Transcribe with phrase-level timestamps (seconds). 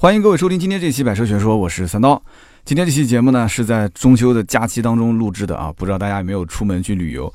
[0.00, 2.22] 欢迎各位收听今天这期《百车全说》，我是三刀。
[2.64, 7.30] 今天这期节目呢是在中秋的假期当中录制的啊，不知道大家有没有出门去旅游？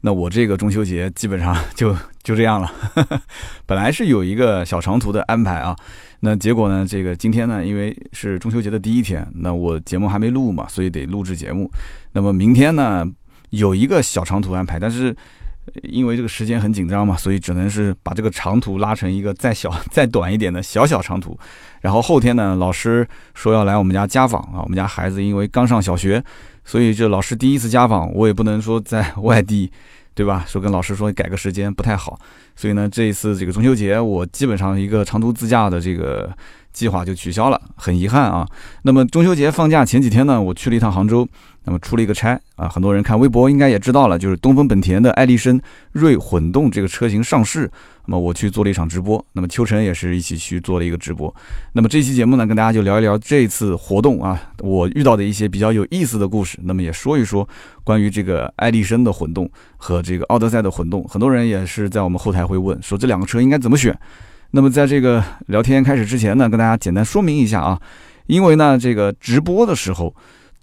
[0.00, 1.94] 那我这个中秋节基本上就
[2.24, 2.72] 就这样了。
[3.66, 5.76] 本来是有一个小长途的安排啊，
[6.20, 11.70] 那结果呢，这个今天呢，因为是中秋节的第一天，那我节目还没录嘛，所以得录制节目。
[12.12, 13.06] 那么明天呢，
[13.50, 15.14] 有一个小长途安排，但是。
[15.82, 21.38] 因为这个时间很紧张嘛，所以只能是把这个长途拉成一个再小、 再短一点的小小长途。
[21.80, 26.22] 然后后天呢，老师说要来我们家家访啊，我们家孩子因为刚上小学，
[26.64, 29.70] 所以这老师第一次家访，我也不能说在外地，
[30.14, 30.44] 对吧？
[30.46, 32.18] 说跟老师说改个时间不太好，
[32.54, 36.32] 所以呢，这一次这个中秋节，我基本上一个长途自驾的这个
[36.72, 38.46] 计划就取消了，很遗憾啊。
[38.82, 41.28] 那么中秋节放假前几天呢，我去了一趟杭州。
[41.66, 47.68] 那么出了一个差啊，很多人看微博应该也知道了，就是东风本田的爱力绅锐混动这个车型上市。
[48.04, 51.34] 那么我去做了一场直播，那么秋晨也是一起去做了一个直播。
[51.72, 56.56] 那么这期节目呢，跟大家就聊一聊这次活动啊，我遇到的一些比较有意思的故事。
[56.62, 57.46] 那么也说一说
[57.82, 61.02] 关于这个爱力绅的混动和这个奥德赛的混动。
[61.08, 63.92] 很多人也是在我们后台会问说这两个车应该怎么选。
[64.52, 67.80] 那么在这个聊天开始之前呢，跟大家简单说明一下啊，
[68.28, 70.14] 因为呢这个直播的时候。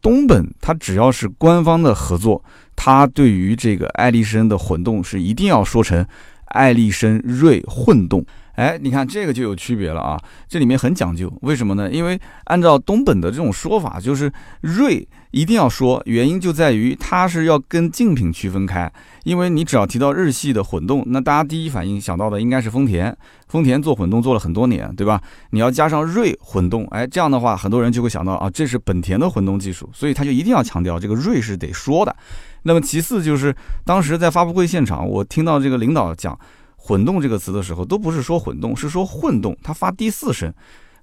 [0.03, 2.43] 东本它只要是官方的合作，
[2.75, 6.05] 它对于这个爱丽绅的混动是一定要说成
[6.47, 8.23] 爱丽绅锐混动。
[8.53, 11.89] 哎，你看这个就有区别了啊，这里面很讲究，为什么呢？
[11.91, 18.91] 因为按照东本的这种说法，就是锐一定要说，原因就在于它是要跟竞品区分开。
[19.23, 23.15] 因为你只要提到日系的混动，那大家第一反应想到的应该是丰田，
[23.47, 25.19] 丰田做混动做了很多年，对吧？
[25.51, 32.15] 你要加上锐混动，哎，这样的话很多人就会想到啊，这是本田的混动技术，所以他就一定要强调这个锐是得说的。
[32.63, 36.37] 那么其次就是当时在发布会现场，我听到这个领导讲。
[36.85, 39.55] 混动这个词的时候，都不是说混动，是说混动。
[39.63, 40.53] 它发第四声，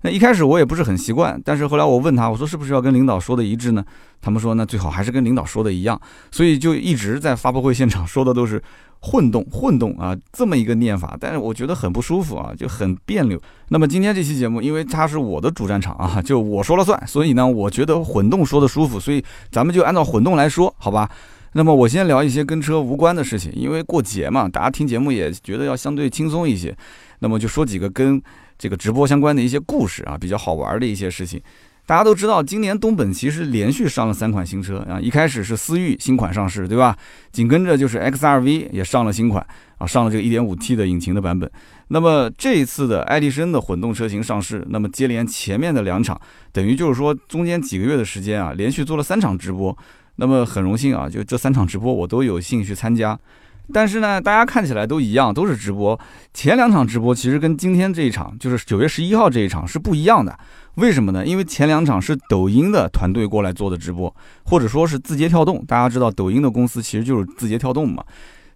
[0.03, 3.83] 那一开始我也不是很习惯，但是后来我问他，我说是不是要跟领导说的一致呢？
[4.20, 5.98] 他们说那最好还是跟领导说的一样，
[6.31, 8.63] 所以就一直在发布会现场说的都是
[9.01, 13.40] 混动，混动啊这么一个念法，但是我觉得很不舒服啊，就很别扭。
[13.69, 21.11] 那么今天这期节目，因为它是我的主战场啊，就我说了算，所以呢，我觉得混动说的舒服，所以咱们就按照混动来说，好吧？
[21.52, 26.77] 那么我先聊一些跟车无关的事情，因为过节嘛，大家听节目也觉得要相对轻松一些。
[27.18, 28.22] 那么就说几个跟
[28.56, 31.40] 这个直播相关的一些故事啊，比较好玩的一些事情。
[31.86, 36.96] 大家都知道，今年东本其实连续上了三款新车啊，一开始是思域新款上市，对吧？
[37.33, 39.44] 紧跟着就是 XRV 也上了新款
[39.78, 41.50] 啊，上了这个 1.5T 的引擎的版本。
[41.89, 46.20] 那么这一次的爱迪生的混动车型上市，那么接连前面的两场，
[46.52, 49.77] 等于就是说中间几个月的时间啊，连续做了三场直播。
[50.20, 53.19] 那么很荣幸啊，就这三场直播我都有兴趣参加，
[53.73, 55.98] 但是呢，大家看起来都一样，都是直播。
[56.35, 60.39] 前两场直播其实跟今天这一场，就是九月十一号这一场是不一样的。
[60.75, 61.25] 为什么呢？
[61.25, 64.14] 因为前两场是抖音的团队过来做的直播，
[64.45, 65.64] 或者说是字节跳动。
[65.64, 68.05] 大家知道抖音的公司其实就是字节跳动嘛。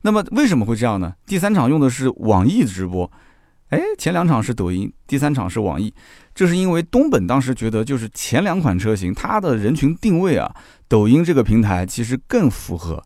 [0.03, 1.15] 那么为什么会这样呢？
[1.25, 3.11] 第三场用的是网易直播。
[3.71, 5.93] 哎，前两场是抖音，第三场是网易，
[6.35, 10.55] 这是因为东本当时觉得，就是前两款车型它的人群定位啊，
[10.87, 13.03] 抖音这个平台其实更符合。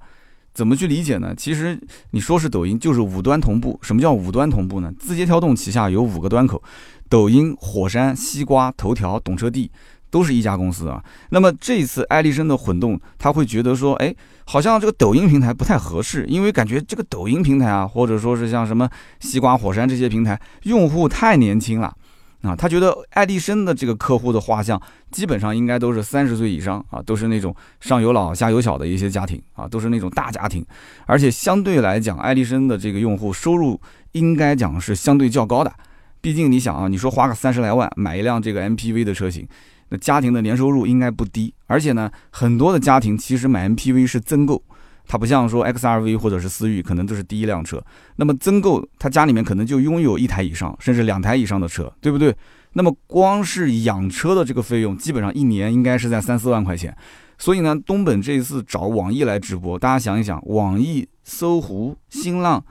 [0.53, 1.33] 怎么去理解呢？
[1.37, 1.81] 其实
[2.11, 3.79] 你说是抖音，就是五端同步。
[3.81, 4.93] 什么叫五端同步呢？
[4.99, 6.61] 字节跳动旗下有五个端口，
[7.09, 9.71] 抖音、火山、西瓜、头条、懂车帝。
[10.11, 14.15] 都是一家公司啊，那么这一次爱力绅的混动，他会觉得说，哎，
[14.45, 18.89] 好像这个抖音平台不太合适，因为感觉这个抖音平台啊，或者说是像什么
[19.21, 21.95] 西瓜、火山这些平台，用户太年轻了。
[22.43, 24.81] 啊，他觉得爱力绅的这个客户的画像，
[25.11, 30.65] 基本上应该都是三十岁以上啊，都是那种上有老下有小的一些家庭啊，都是那种大家庭，
[31.07, 33.81] 而且相对来讲，爱力绅的这个用户收入
[34.13, 35.73] 应该讲是相对较高的，
[36.21, 39.45] 毕竟你想啊，你说花个三十来万买一辆这个 MPV 的车型。
[39.91, 44.62] 那家庭的年收入应该不低，而且呢，很多的家庭其实买 MPV 是增购，
[45.06, 47.82] 它不像说 XRV 或者是思域，可能都是第一辆车。
[48.16, 52.34] 那么增购，他家里面可能就拥有一台以上，甚至两台以上的车，对不对？
[52.75, 56.95] 那么光是养车的这个费用，基本上一年应该是在三四万块钱。
[57.39, 62.63] 所以呢，东本这一次找网易来直播，大家想一想，网易、搜狐、新浪。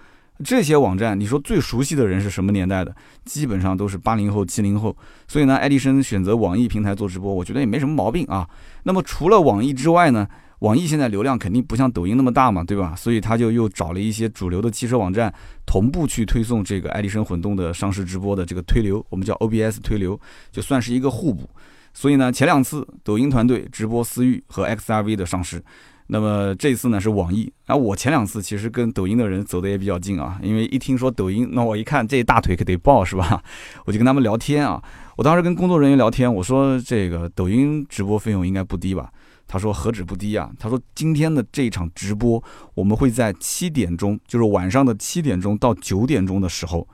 [0.43, 2.95] 这些网站，你说最熟悉的人是什么年代的？
[3.25, 4.95] 基本上都是八零后、七零后。
[5.27, 8.47] 所以呢，爱迪生选择网易平台做直播，我觉得也没什么毛病啊。
[8.83, 10.27] 那么除了网易之外呢，
[10.59, 12.95] 网易现在流量肯定不像抖音那么大嘛，对吧？
[12.95, 15.33] 所以他就又找了一些主流的汽车网站
[15.65, 20.19] 同步去推送这个爱迪生混动的上市直播的这个推流，我们叫 OBS 推流，
[20.51, 21.49] 就算是一个互补。
[21.93, 25.63] 所以呢，前两次抖音团队直播思域和 XRV 的上市。
[26.07, 33.43] 那么这次呢是网易，然后我前两次其实跟抖音的人走的也比较近啊，因为一听说抖音，那我一看这大腿可得抱是吧？
[33.85, 34.81] 我就跟他们聊天啊。
[35.17, 39.11] 我当时跟工作人员聊天，我说这个抖音直播费用应该不低吧？
[39.47, 40.51] 他说何止不低啊？
[40.59, 42.41] 他说今天的这一场直播，
[42.73, 46.87] 我们会在七点钟，就是晚上的七点钟到九点钟的时候，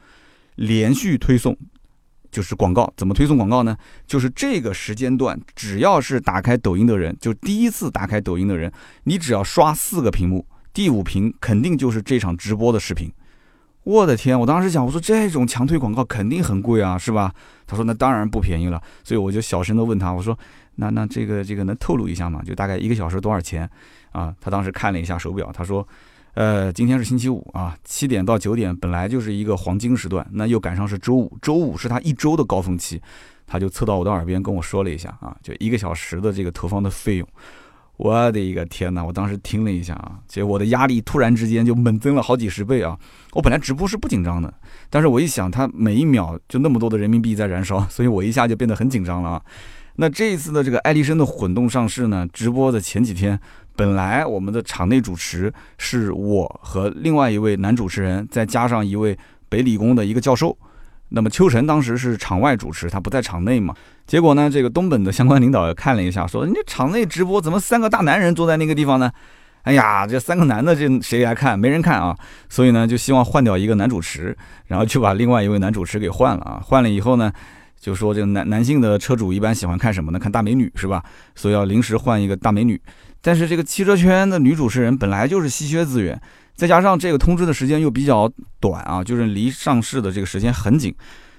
[0.55, 1.57] 连续推送。
[2.33, 3.77] 就是广告怎么推送广告呢？
[4.07, 10.43] 就是这个时间段，只要是打开抖音的人，就第一次打开抖音的人，你只要刷四个屏幕，
[10.73, 13.13] 第五屏肯定就是这场直播的视频。
[13.83, 14.39] 我的天！
[14.39, 17.31] 我当时想，我说这种强推广告肯定很贵啊，是吧？
[17.67, 18.81] 他说那当然不便宜了。
[19.03, 20.37] 所以我就小声的问他，我说
[20.77, 22.41] 那那这个这个能透露一下吗？
[22.43, 23.69] 就大概一个小时多少钱
[24.11, 24.33] 啊？
[24.41, 25.87] 他当时看了一下手表，他说。
[26.35, 32.99] 呃，今天是星期五啊，七点到九点本来就是一个黄金时段，那又赶上是周五，周五是他一周的高峰期，
[33.45, 37.27] 他就凑到我的耳边跟我说了一下啊，就一个小时的这个投放的费用，
[37.97, 42.97] 我的一个天呐，我当时听了一下啊，结果我的压力突然之间就猛增了好几十倍啊！
[43.33, 44.51] 我本来直播是不紧张的，
[44.89, 49.41] 但是我一想，他每一秒就那么多的人民币在燃烧， 所以我一下就变得很紧张了啊。
[49.97, 53.39] 那这一次的这个爱迪生的混动上市呢，直播的前几天。
[53.75, 59.17] 本来我们的场内主持是我和另外一位男主持人，再加上一位
[59.49, 60.57] 北理工的一个教授。
[61.09, 63.73] 那么秋晨当时是场外主持，他不在场内嘛。
[64.07, 69.11] 结果呢，这个东本的相关领导看了一下，说：“你场内直播怎么三个大男人坐在那个地方呢？”
[69.63, 71.57] 哎呀，这三个男的，这谁来看？
[71.57, 72.17] 没人看啊。
[72.49, 74.35] 所以呢，就希望换掉一个男主持，
[74.65, 76.59] 然后就把另外一位男主持给换了啊。
[76.65, 77.31] 换了以后呢，
[77.79, 80.19] 就说这个男男性的车主一般喜欢看什么呢？
[80.19, 81.03] 看大美女是吧？
[81.35, 82.81] 所以要临时换一个大美女。
[83.23, 86.21] 但是这个汽车圈的女主持人本来就是稀缺资源，
[86.55, 88.29] 再加上这个通知的时间又比较
[88.59, 90.93] 短啊，就是离上市的这个时间很紧，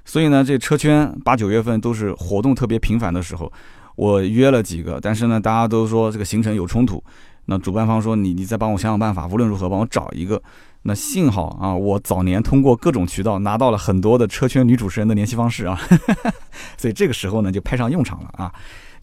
[0.05, 3.53] 所以呢，这车圈八九月份都是活动特别频繁的时候。
[3.97, 7.01] 我约了几个，但是呢，大家都说这个行程有冲突。
[7.45, 10.43] 那主办方说你你再帮我想想办法，无论如何帮我找一个。
[10.83, 15.81] 那幸好啊，我早年通过各种渠道拿到了很多的车圈女主持人的联系方式啊，
[16.77, 18.53] 所以这个时候呢就派上用场了啊，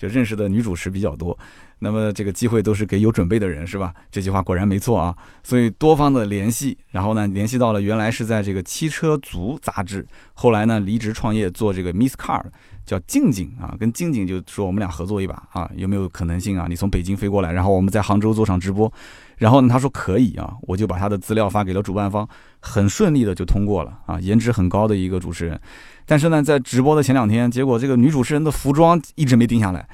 [0.02, 1.38] 就认识的女主持比较多。
[1.78, 3.94] 那么这个机会都是给有准备的人，是吧？
[4.10, 5.16] 这句话果然没错啊。
[5.44, 12.44] 所以多方的联系，然后呢，联系到了原来是在这个汽车族杂志，后来呢离职创业做这个 Miss Car，
[12.86, 16.66] 叫静静啊，跟静静就说我们俩合作一把啊，有没有可能性啊？
[16.68, 18.92] 你从北京飞过来，然后我们在杭州做场直播，
[19.42, 22.28] 然后呢他说可以啊，我就把他的资料发给了主办方，
[22.60, 25.60] 很顺利的就通过了啊，颜值很高的一个主持人。
[26.06, 29.88] 但是呢，在直播的前两天，结果这个女主持人的服装一直没定下来。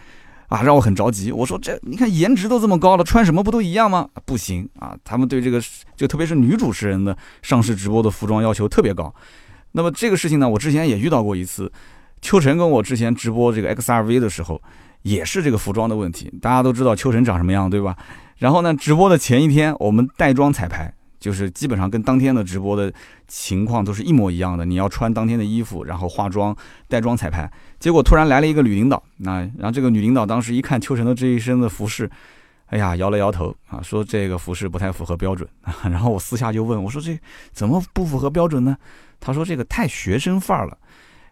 [0.49, 1.31] 啊，让我很着急。
[1.31, 4.09] 我说这，你看颜值都这么高了，穿什么不都一样吗？
[4.25, 5.61] 不行啊，他们对这个
[5.95, 9.13] 就特别是女主持人的上市直播的服装要求特别高。
[9.71, 11.71] 那么这个事情呢，我之前也遇到过一次。
[12.21, 14.61] 秋晨跟我之前直播这个 XRV 的时候，
[15.03, 16.29] 也是这个服装的问题。
[16.41, 17.95] 大家都知道秋晨长什么样，对吧？
[18.37, 20.93] 然后呢，直播的前一天，我们带妆彩排。
[21.19, 22.93] 就是基本上跟当天的直播的
[23.27, 26.55] 情况都是一模一样的，你要穿当天的衣服，然后化妆、
[26.87, 27.51] 带妆彩排。
[27.79, 32.09] 结果突然来了一个女领导，那然后这个女领导当时一看秋晨的这一身的服饰，
[32.67, 35.49] 哎呀，摇了摇头啊，说这个服饰不太符合标准。
[35.83, 37.19] 然后我私下就问我说这
[37.51, 38.77] 怎么不符合标准呢？
[39.19, 40.77] 他说这个太学生范儿了。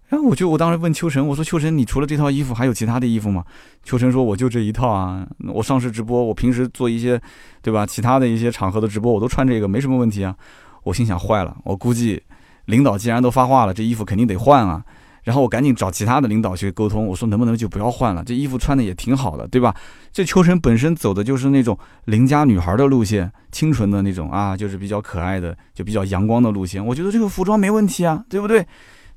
[0.07, 3.43] 然后我就我当时问秋晨，我说秋晨，你除了这套衣服还有其他的衣服吗？
[3.83, 7.19] 秋晨说我就这一套啊，我上市直播，我平时做一些，
[7.61, 7.85] 对吧？
[7.85, 10.35] 其他的一些场合的直播我都穿这个，没什么问题啊。
[10.83, 12.21] 我心想坏了，我估计
[12.65, 14.83] 领导既然都发话了，这衣服肯定得换啊。
[15.23, 18.23] 然后我赶紧找其他的领导去沟通，我说能不能就不要换了？
[18.23, 19.73] 这衣服穿的也挺好的，对吧？
[20.13, 26.85] 这秋晨本身走的就是那种邻家女孩的路线，清纯的那种啊，就是比较可爱的，就比较阳光的路线。
[26.85, 28.63] 我觉得这个服装没问题啊，对不对？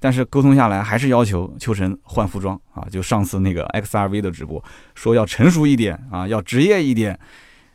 [0.01, 2.87] 但是沟通下来，还是要求秋晨换服装啊！
[2.91, 4.63] 就上次那个 XRV 的直播，
[4.95, 7.19] 说要成熟一点啊，要职业一点。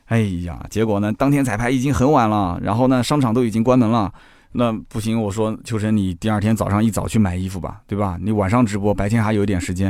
[0.05, 4.11] 哎呀，结果呢，当天彩排已经很晚了，然后呢，商场都已经关门了。
[4.51, 8.17] 那不行，我说秋晨，你第二天早上一早去买衣服吧，对吧？
[8.21, 9.89] 你晚上直播，白天还有一点时间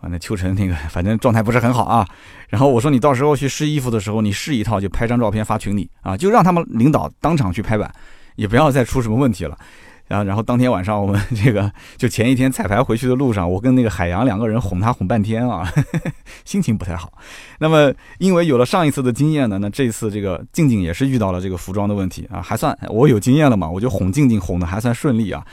[0.00, 0.08] 啊。
[0.08, 2.06] 那秋晨那个 反正状态不是很好啊。
[2.48, 7.92] 然后我说你到时候去试衣服的时候，你试一套就拍张照片发群里啊，就让他们领导当场去拍板，
[8.36, 9.58] 也不要再出什么问题了。
[10.08, 15.70] 啊，然后当天晚上我们 这个就前一天彩排回去的路上，我跟那个海洋两个人哄他哄半天啊，
[16.44, 17.12] 心情不太好。
[17.60, 25.44] 那么因为有了上一次的经验呢，那这次这个静静也是遇到了这个服装的问题啊，还算我有经验了嘛，我就哄静静哄的还算顺利啊。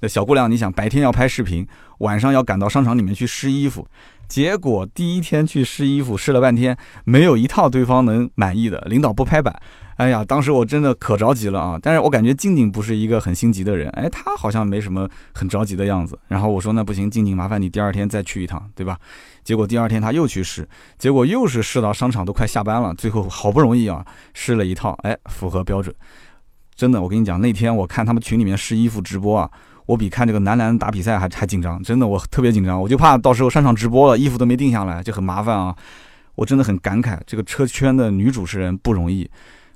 [0.00, 1.66] 那小姑娘，你想白天要拍视频，
[1.98, 3.86] 晚上要赶到商场里面去试衣服，
[4.28, 9.60] 结果第一天去试衣服试了半天，没有一套对方能满意的，领导不拍板。
[9.96, 11.78] 哎呀，当时我真的可着急了啊！
[11.80, 16.18] 但是我感觉静静不是一个很心急的人，哎，她好像没什么很着急的样子。
[16.26, 18.98] 然后我说那不行，静静，麻烦你第二天再去一趟，对吧？
[19.44, 25.94] 结果第二天她又去试，结果又是试到商场都快下班了，最后好不容易啊试了一套，哎，符合标准。
[26.74, 29.48] 真的，我跟你讲，那天我看他们群里面试衣服直播啊，
[29.86, 31.80] 我比看这个男篮打比赛还还紧张。
[31.84, 35.76] 真的，我特别紧张，我就怕到时候上场直播了，衣服都没定下来，就很麻烦啊。
[36.34, 39.30] 我真的很感慨，这个车圈的女主持人不容易。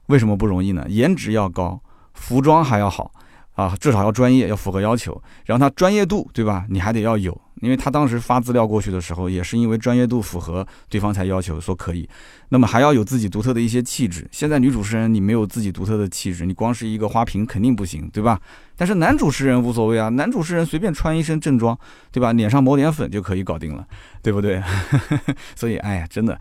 [0.08, 0.84] 为什么不容易呢？
[0.88, 1.80] 颜值要高，
[2.12, 3.10] 服装还要好
[3.54, 5.22] 啊，至少要专业，要符合要求。
[5.46, 6.66] 然后他专业度，对吧？
[6.68, 12.08] 你还得要有，因为他当时发资料过去的时候，也是因为专业度符合，对方才要求说可以。
[12.50, 14.26] 那么还要有自己独特的一些气质。
[14.30, 18.40] 现在女主持人你没有自己独特的气质，你光是一个花瓶肯定不行，对吧？
[18.76, 21.76] 但是男主持人无所谓啊，男主持人随便穿一身正装，
[22.10, 22.32] 对吧？
[22.32, 23.86] 脸上抹点粉就可以搞定了，
[24.22, 24.62] 对不对？
[25.54, 26.38] 所以，哎呀，真的。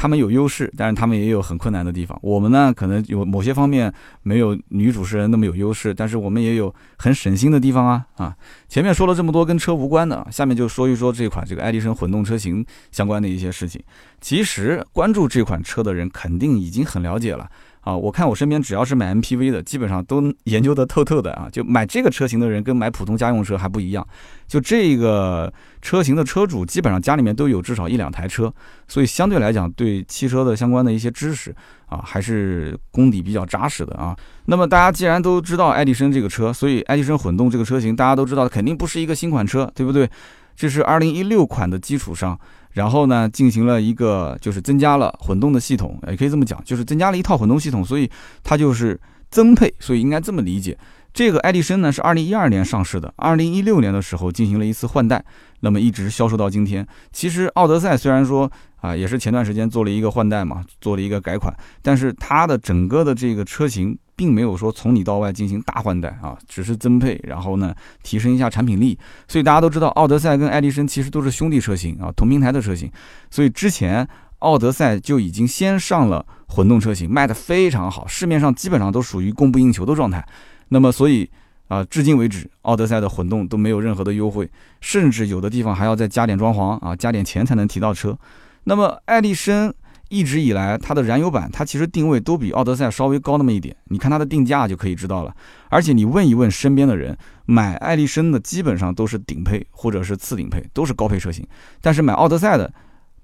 [0.00, 2.16] 他们有优势，但是他们也有很困难的地方。
[2.22, 8.36] 我们呢，可能有某些方面没有女主持人那么有优势，但是我们也有很省心的地方啊啊！
[8.68, 13.82] 前面说了这么多跟车无关的，下面就说一说这款这个爱迪生混动车型相关的一些事情。
[14.20, 17.50] 其实关注这款车的人肯定已经很了解了。
[17.88, 21.48] 啊，我看我身边只要是买 MPV 的，基本上都研究的透透的啊。
[21.50, 24.06] 就买这个车型的人跟买普通家用车还不一样，
[24.46, 28.52] 就这个车型的车主基本上家里面都有至少一两台车，
[28.88, 31.50] 所以相对来讲对汽车的相关的一些知识
[31.86, 34.14] 啊，还是功底比较扎实的啊。
[34.44, 40.06] 那么大家既然都知道爱迪生这个车，所以爱迪生混动这个车型大家都知道肯定不是一个新款车，对不对？
[40.54, 42.38] 这是二零一六款的基础上。
[42.78, 48.08] 然后呢，进行了一个就是增加了混动的系统，也可以这么讲，就是增加了一套混动系统，所以
[48.44, 48.98] 它就是
[49.30, 50.78] 增配，所以应该这么理解。
[51.12, 55.24] 这个爱迪生呢是二零一二年上市的，二零一六年的时候进行了一次换代，
[55.60, 56.86] 那么一直销售到今天。
[57.10, 58.48] 其实奥德赛虽然说
[58.80, 63.98] 啊也是前段时间做了一个换代嘛，做了一个改款，但是它的整个的这个车型。
[64.18, 68.98] 并没有说从里到外进行大换代啊，只是增配，然后呢提升一下产品力。
[69.28, 72.90] 所以大家都知道，奥德赛跟爱迪生其实都是兄弟车型啊，同平台的车型。
[73.30, 74.04] 所以之前
[74.40, 80.26] 奥德赛就已经先上了混动车型，卖的非常好，市面上基本上都属于供不应求的状态。
[80.70, 81.30] 那么所以
[81.68, 88.18] 啊，至今为止，奥德赛的混动都没有任何的优惠，甚至有的地方还要再加点装潢啊，加点钱才能提到车。
[88.64, 89.72] 那么爱丽绅。
[90.10, 95.36] 一直以来，它的燃油版它其实定位都比奥德赛稍微高那么一点，你看它的定价就可以知道了。
[95.68, 101.46] 而且你问一问身边的人，买爱丽绅的基本上都是顶配或者是次顶配，都是高配车型。
[101.82, 102.72] 但是买奥德赛的，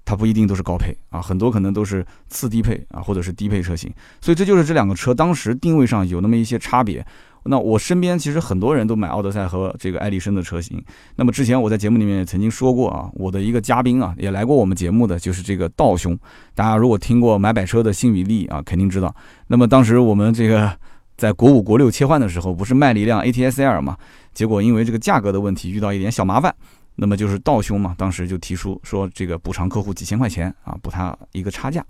[0.05, 3.91] 它不一定都是高配啊，很多可能都是次低配啊，或者是低配车型。
[4.21, 7.03] 所以这就是这两个车当时定位上有那么一些差别。
[7.47, 10.83] 那我身边其实很多人都买奥德赛和这个艾力绅的车型。
[11.15, 16.17] 那么之前我在节目里面也曾经说过啊，我的一个嘉宾啊也来过我们节目的，就是这个道兄。
[16.53, 19.15] 大家如果听过买百车的新与力啊，肯定知道。
[19.47, 20.71] 那么当时我们这个
[21.17, 23.95] 在国五国六切换的时候，不是卖了一辆 ATS-L 嘛？
[24.33, 26.53] 结果因为这个价格的问题遇到一点小麻烦。
[26.97, 31.85] 那么就是道兄嘛，当时就提出说这个补偿客户几千块钱啊，补他一个差价。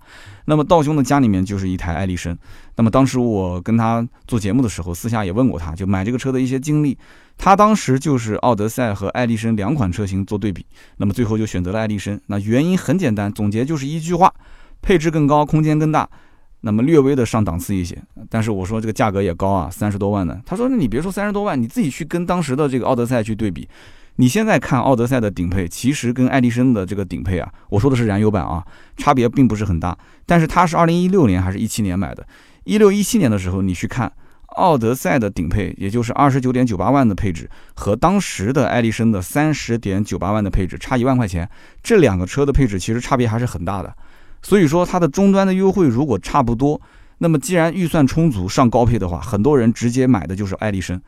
[0.46, 2.36] 那么道兄的家里面就是一台爱丽绅。
[2.74, 6.98] 那么当时我跟他做节目的时候，私下也问过他，就买这个车的一些经历。
[7.38, 10.64] 他当时就是奥德赛和爱丽绅两款车型做对比，
[10.96, 12.18] 那么最后就选择了爱丽绅。
[12.26, 14.32] 那原因很简单，总结就是一句话：
[14.82, 16.08] 配置更高，空间更大，
[16.62, 17.96] 那么略微的上档次一些。
[18.28, 20.40] 但是我说这个价格也高啊，三十多万呢。
[20.46, 23.68] 他说那你别说三十多万，你自己去跟当时的这个奥德赛去对比。
[24.16, 28.64] 你现在看奥德赛的顶配，其实跟爱迪生的这个顶配啊，我说的是燃油版啊，
[28.96, 29.96] 差别并不是很大。
[30.24, 32.26] 但是它是二零一六年还是一七年买的？
[32.64, 34.10] 一六一七年的时候，你去看
[34.56, 41.48] 奥德赛的顶配，也就是二十九点九八万的配置，和当时的爱迪生的三十点九八万的配置差一万块钱，
[41.82, 43.94] 这两个车的配置其实差别还是很大的。
[44.40, 46.80] 所以说它的终端的优惠如果差不多，
[47.18, 50.98] 那么既然预算充足上高配的话，很多人直接买的就是爱迪生。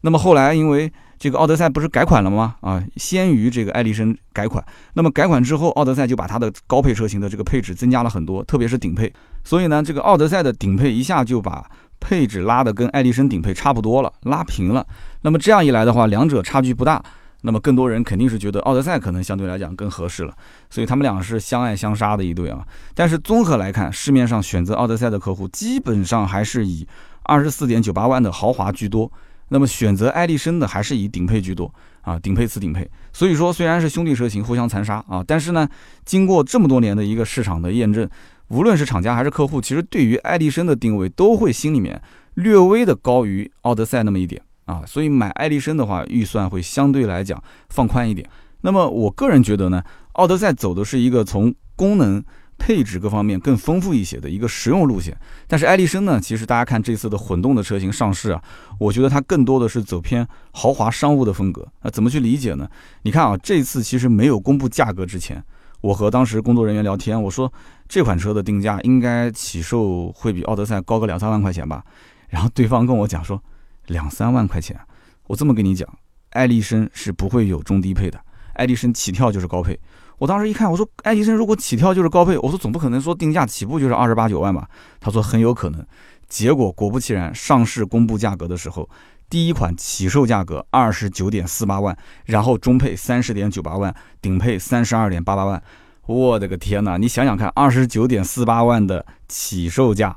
[0.00, 2.56] 那么后来因为这个奥德赛不是改款了吗？
[2.60, 4.64] 啊，先于这个爱迪生改款。
[4.94, 9.12] 那么改款之后，奥德赛就把它的高配车型的这个配置增加了很多，特别是顶配。
[9.42, 11.64] 所以呢，这个奥德赛的顶配一下就把
[11.98, 14.86] 配置拉的跟爱迪生顶配差不多了，拉平了。
[15.22, 17.02] 那么这样一来的话，两者差距不大。
[17.42, 20.34] 那么更多人肯定是觉得奥德赛可能相对来讲更合适了。
[20.68, 22.66] 所以他们俩是相爱相杀的一对啊。
[22.92, 26.86] 但是综合来看，市面上选择奥德赛的客户基本上还是以
[27.22, 29.10] 二十四点九八万的豪华居多。
[29.48, 32.88] 那么选择爱迪生的还是以顶配居多啊，顶配次顶配。
[33.12, 35.68] 所以说虽然是兄弟车型互相残杀啊，但是呢，
[36.04, 38.08] 经过这么多年的一个市场的验证，
[38.48, 42.00] 无论是厂家还是客户，其实对于爱迪生的定位都会心里面
[42.34, 48.28] 略微的高于奥德赛那么一点啊，所以买爱丽绅的话，预算会相对来讲放宽一点。
[48.62, 52.24] 那么我个人觉得呢，奥德赛走的是一个从功能。
[52.58, 58.42] 配置各方面更丰富一些的一个实用路线，但是艾力绅呢，其实大家看这次的混动的车型上市啊，
[58.78, 61.90] 我觉得它更多的是走偏豪华商务的风格啊。
[61.90, 62.68] 怎么去理解呢？
[63.02, 65.42] 你看啊，这次其实没有公布价格之前，
[65.80, 67.52] 我和当时工作人员聊天，我说
[67.88, 71.84] 这款车的定价应该起售会比奥德赛高个两三万块钱吧，
[72.28, 73.40] 然后对方跟我讲说
[73.86, 74.78] 两三万块钱，
[75.26, 75.88] 我这么跟你讲，
[76.30, 78.18] 艾力绅是不会有中低配的，
[78.54, 79.78] 艾力绅起跳就是高配。
[80.18, 84.68] 我当时一看，我说爱迪生如果起跳就是高配，我说总不可能说定价起步就是二十八九万吧？
[85.00, 85.84] 他说很有可能。
[86.28, 88.88] 结果果不其然，上市公布价格的时候，
[89.28, 95.62] 第一款起售价格二十九点四八万，然后中配三十点九八万，顶配三十二点八八万。
[96.06, 96.96] 我的个天哪！
[96.96, 100.16] 你想想看，二十九点四八万的起售价，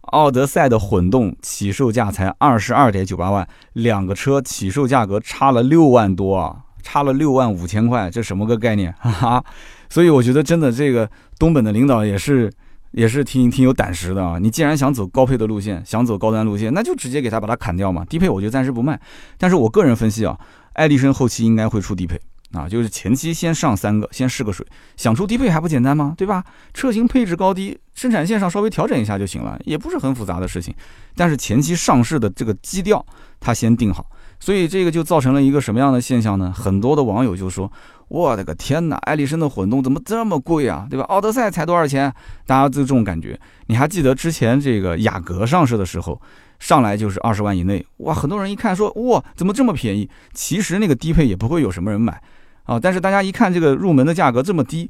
[0.00, 6.64] 奥德赛的混动起售价才二十二点九八万，两个车起售价格差了六万多啊！
[6.86, 8.94] 差了六万五千块，这什么个概念？
[9.02, 9.44] 哈哈，
[9.90, 12.48] 所以我觉得真的这个东本的领导也是
[12.92, 14.38] 也是挺挺有胆识的啊！
[14.40, 18.04] 你既然想走高配的路线，想走高端路线，那就直接给他把它砍掉嘛。
[18.04, 19.00] 低配我就暂时不卖，
[19.36, 20.38] 但是我个人分析啊，
[20.74, 22.20] 爱迪生后期应该会出低配
[22.52, 24.64] 啊，就是前期先上三个，先试个水。
[24.96, 26.14] 想出低配还不简单吗？
[26.16, 26.44] 对吧？
[26.72, 30.72] 车型配置高低，生产线上稍微调整一下就行了，也不是很复杂的事情。
[31.16, 33.04] 但是前期上市的这个基调，
[33.40, 34.06] 他先定好。
[34.38, 36.52] 所以这个就造成了一个什么样的现象呢？
[36.54, 37.70] 很多的网友就说
[38.08, 40.86] ：“我的个天哪，艾力绅的混动怎么这么贵啊？
[40.90, 41.04] 对吧？
[41.06, 42.12] 奥德赛才多少钱？
[42.46, 43.38] 大家就这种感觉。
[43.66, 46.20] 你还记得之前这个雅阁上市的时候，
[46.60, 50.08] 上来就是二十万以内，哇，很多人一看说哇，怎么这么便宜？
[50.32, 52.22] 其实那个低配也不会有什么人买
[52.64, 52.78] 啊。
[52.78, 54.88] 但是大家一看这个入门的价格这么低，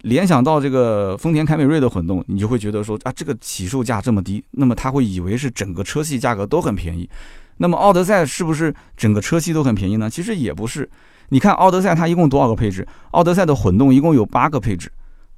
[0.00, 7.08] 联想到这个丰田凯美瑞的混动，你就会觉得说啊，这个起售价这么低，那么他会以为是整个车系价格都很便宜。”
[7.58, 10.08] 那么奥德赛是不是整个车系都很便宜呢？
[10.10, 10.88] 其实也不是。
[11.30, 12.86] 你看奥德赛它一共多少个配置？
[13.10, 14.92] 奥德赛的混动一共有八个配置，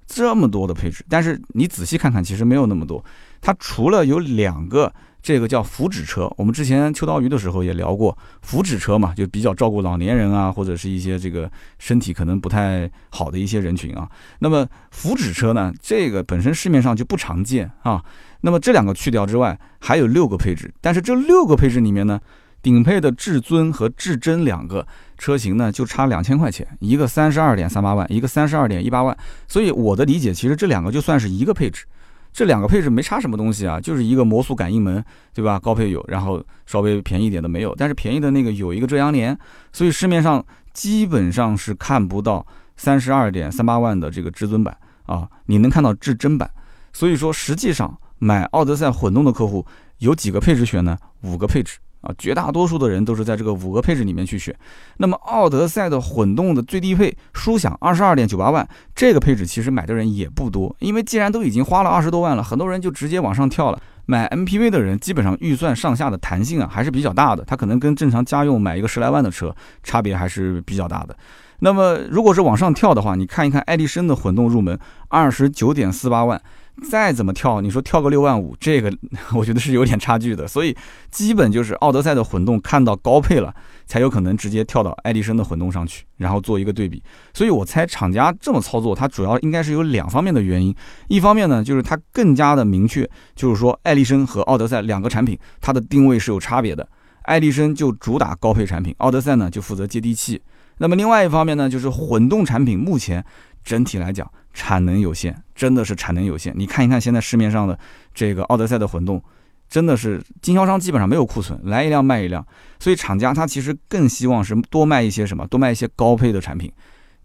[0.06, 1.04] 这么多的配置。
[1.08, 3.02] 但是你仔细看看，其实没有那么多。
[3.40, 14.08] 它除了有两个这个叫福祉车，我们之前秋刀鱼的时候也聊过福祉车嘛，就比较照顾老年人啊，或者是一些这个身体可能不太好的一些人群啊。
[14.38, 18.02] 那么福祉车呢，这个本身市面上就不常见啊。
[18.40, 22.20] 那么这两个去掉之外，还有六个配置，但是这六个配置里面呢，
[22.62, 24.86] 顶配的至尊和至臻两个
[25.18, 29.14] 车型呢就差两千块钱，一个三十二点三八万，一个三十二点一八万。
[29.48, 31.84] 所以我的理解，其实这两个就算是一个配置，
[32.32, 35.58] 这两个配置没差什么东西啊，就是一个魔术感应门，对吧？
[35.58, 39.36] 高配有，然后稍微便宜一点的没有，但是便宜的那个有一个遮阳帘，
[39.72, 44.76] 所以市面上基本上是看不到三十二点三八万的这个至尊版
[45.06, 46.50] 啊，你能看到至臻版，
[46.92, 47.98] 所以说实际上。
[48.20, 49.64] 买奥德赛混动的客户
[49.98, 50.98] 有几个配置选呢？
[51.20, 54.54] 五个配置啊，绝大多数的人都是在这个五个配置里面去选。
[54.98, 63.80] 那么奥德赛的混动的最低配舒享二十二点九八万，这个配置其实买的人也不多，因为既然都已经花了二十多万了，很多人就直接往上跳了。
[64.06, 71.14] 买 MPV 的人基本上预算上下的弹性啊还是比较大的，他可能跟正常家用买一个十来万的车差别还是比较大的。
[71.58, 76.40] 那么如果是往上跳的话，你看一看爱迪生的混动入门二十九点四八万。
[76.88, 78.92] 再怎么跳，你说跳个六万五，这个
[79.34, 80.46] 我觉得是有点差距的。
[80.46, 80.76] 所以
[81.10, 83.52] 基本就是奥德赛的混动看到高配了，
[83.86, 87.02] 才有可能直接跳到爱迪生的混动上去，然后做一个对比。
[87.34, 90.74] 所以我猜厂家这么操作，它主要应该是有两方面的原因。
[91.08, 96.88] 一方面呢，就是它更加的明确，就是说爱迪生和奥德赛两个产品它的定位是有差别的。
[97.22, 100.40] 爱迪生就主打高配产品，奥德赛呢就负责接地气。
[100.78, 103.24] 那么另外一方面呢，就是混动产品目前
[103.64, 104.30] 整体来讲。
[104.54, 106.54] 产能有限，真的是产能有限。
[106.56, 107.76] 你看一看现在市面上的
[108.14, 109.20] 这个奥德赛的混动，
[109.68, 112.46] 真的是经销商基本上没有库存，来一辆卖一辆。
[112.78, 116.72] 所以厂家他其实更希望是多卖一些什么，多卖一些高配的产品，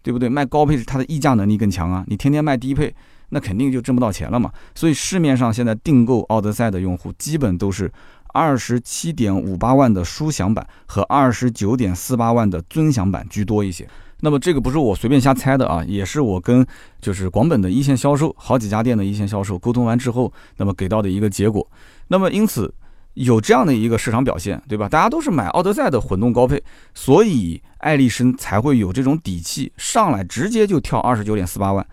[0.02, 0.28] 对不对？
[0.28, 2.04] 卖高配是它的溢价能力更强啊。
[2.08, 2.92] 你天天卖低配，
[3.28, 4.50] 那肯定就挣不到钱了嘛。
[4.74, 7.88] 所以市面上现在订购奥德赛的用户，基本都是
[8.32, 13.88] 二十七点五八万的舒享版和二十九点四八万的尊享版居多一些。
[14.20, 16.66] 那么这个不是我随便瞎猜的啊，也是我跟
[17.00, 21.66] 就是广本的一线销售好几家店的一线销售沟通完之后，那么给到的一个结果。
[22.08, 22.72] 那么因此
[23.14, 24.88] 有这样的一个市场表现，对吧？
[24.88, 26.62] 大家都是买奥德赛的混动高配，
[26.94, 31.86] 所以爱丽绅才会有这种底气上来直接就跳二十九点四八万。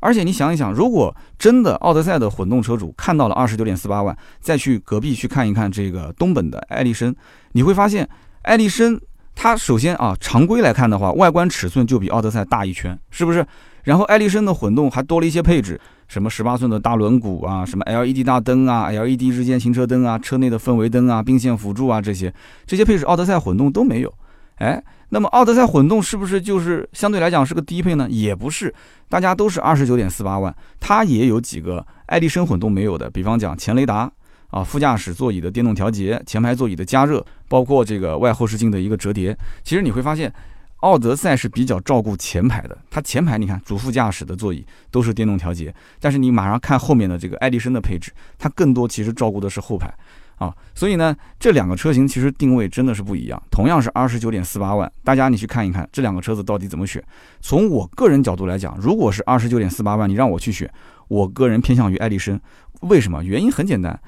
[0.00, 7.14] 而且你想一想，如果真的奥德赛的混动车主看到了二十九点四八万，再去隔壁去看一看这个东本的爱丽绅，
[7.52, 8.08] 你会发现
[8.42, 9.00] 爱丽绅。
[9.42, 13.42] 它首先啊，常规来看的话，外观尺寸就比奥德赛大一圈，是不是？
[13.84, 22.30] 然后爱力绅的混动还多了一些配置，什么十八寸的大轮毂啊，什么 LED 大灯啊，LED 日间行车灯啊，车内的氛围灯啊，并线辅助啊，这些
[22.66, 24.12] 这些配置奥德赛混动都没有。
[24.56, 28.06] 哎，那么奥德赛混动是不是就是相对来讲是个低配呢？
[28.10, 28.74] 也不是，
[29.08, 34.12] 大家都是二十九点四八万，它也有几个爱力绅混动没有的，比方讲前雷达
[34.50, 39.36] 啊，副驾驶座椅的电动调节，前排座椅的加热，包括这个外后视镜的一个折叠。
[39.62, 40.32] 其实你会发现。
[40.80, 49.92] 奥德赛是比较照顾前排的，它前排你看主副驾驶的座椅都是电动调节，但是你马上看后面的这个爱迪生的配置，它更多其实照顾的是后排
[50.36, 53.42] 啊，所以呢，这两个车型其实定位真的是不一样。
[53.50, 57.04] 同样是二十九点四八万，大家你去看一看这两个车子到底怎么选。
[57.42, 60.66] 从我个人角度来讲，如果是二十九点四八万，你让我去选，
[61.08, 62.40] 我个人偏向于爱迪生。
[62.80, 63.22] 为什么？
[63.22, 64.00] 原因很简单，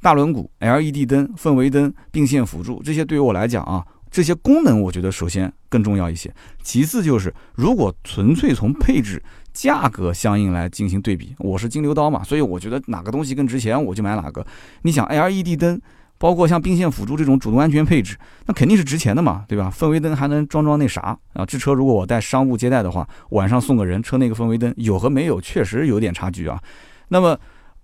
[0.00, 3.84] 大轮毂、LED 灯、氛围灯、并线辅助这些对于我来讲啊。
[4.10, 6.34] 这些功能，我觉得首先更重要一些，
[6.64, 14.44] 其次就是如果纯粹从配置、价格相应来进行对比，我是金牛刀嘛，所以我觉得哪个东西更值钱，我就买哪个。
[14.82, 15.80] 你想 LED 灯，
[16.18, 19.72] 包括像并线辅助这种主动安全配置，那肯定是值钱的嘛，对吧？
[19.72, 21.46] 氛围灯还能装装那啥啊？
[21.46, 26.60] 这车如果我带商务接待的话，晚上送个人，车内个氛围灯有和没有确实有点差距啊。
[27.10, 27.38] 那么。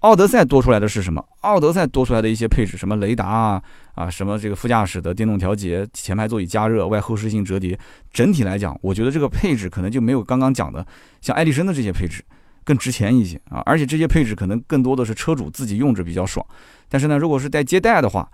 [0.06, 1.20] 奥德赛多出来的是什么？
[1.40, 3.60] 奥德赛多出来的一些配置，什么雷达啊
[3.96, 7.76] 啊，什么这个副驾驶的电动调节、前排座椅加热、外后视镜折叠，
[8.12, 10.86] 整体来讲，我觉得这个配置可能就没有刚刚讲的
[11.20, 12.24] 像爱迪生的这些配置
[12.62, 13.60] 更值钱一些啊。
[13.66, 16.46] 而且这些配置可能更多的是车主自己用着比较爽。
[16.88, 18.30] 但是呢，如果是带接待的话，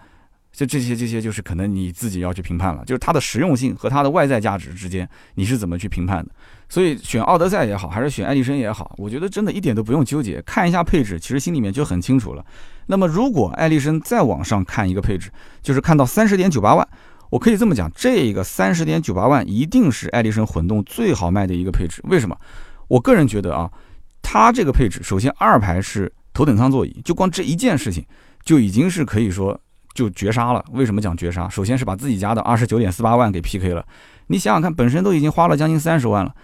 [0.52, 6.30] 就这些这些就是可能你自己要去评判了，就是它的实用性和它的外在价值之间你是怎么去评判的？
[6.72, 12.42] 所以选奥德赛也好，还是选爱迪生也好，我觉得真的一点都不用纠结，看一下配置，其实心里面就很清楚了。
[12.86, 15.30] 那么如果爱迪生再往上看一个配置，
[15.60, 16.88] 就是看到三十点九八万，
[17.28, 22.00] 我可以这么讲，这个三十点九八万一定是爱迪生混动最好卖的一个配置。
[22.04, 22.34] 为什么？
[22.88, 23.70] 我个人觉得啊，
[24.22, 28.02] 它这个配置，首先二排是头等舱座椅，就光这一件事情
[28.46, 29.60] 就已经是可以说。
[29.94, 30.64] 就绝杀了。
[30.72, 31.46] 为什么讲绝杀？
[31.50, 33.84] 首先是把自己家的二十九点四八万给 PK 了。
[34.28, 36.34] 你想想看，本身都已经花了将近三十万了，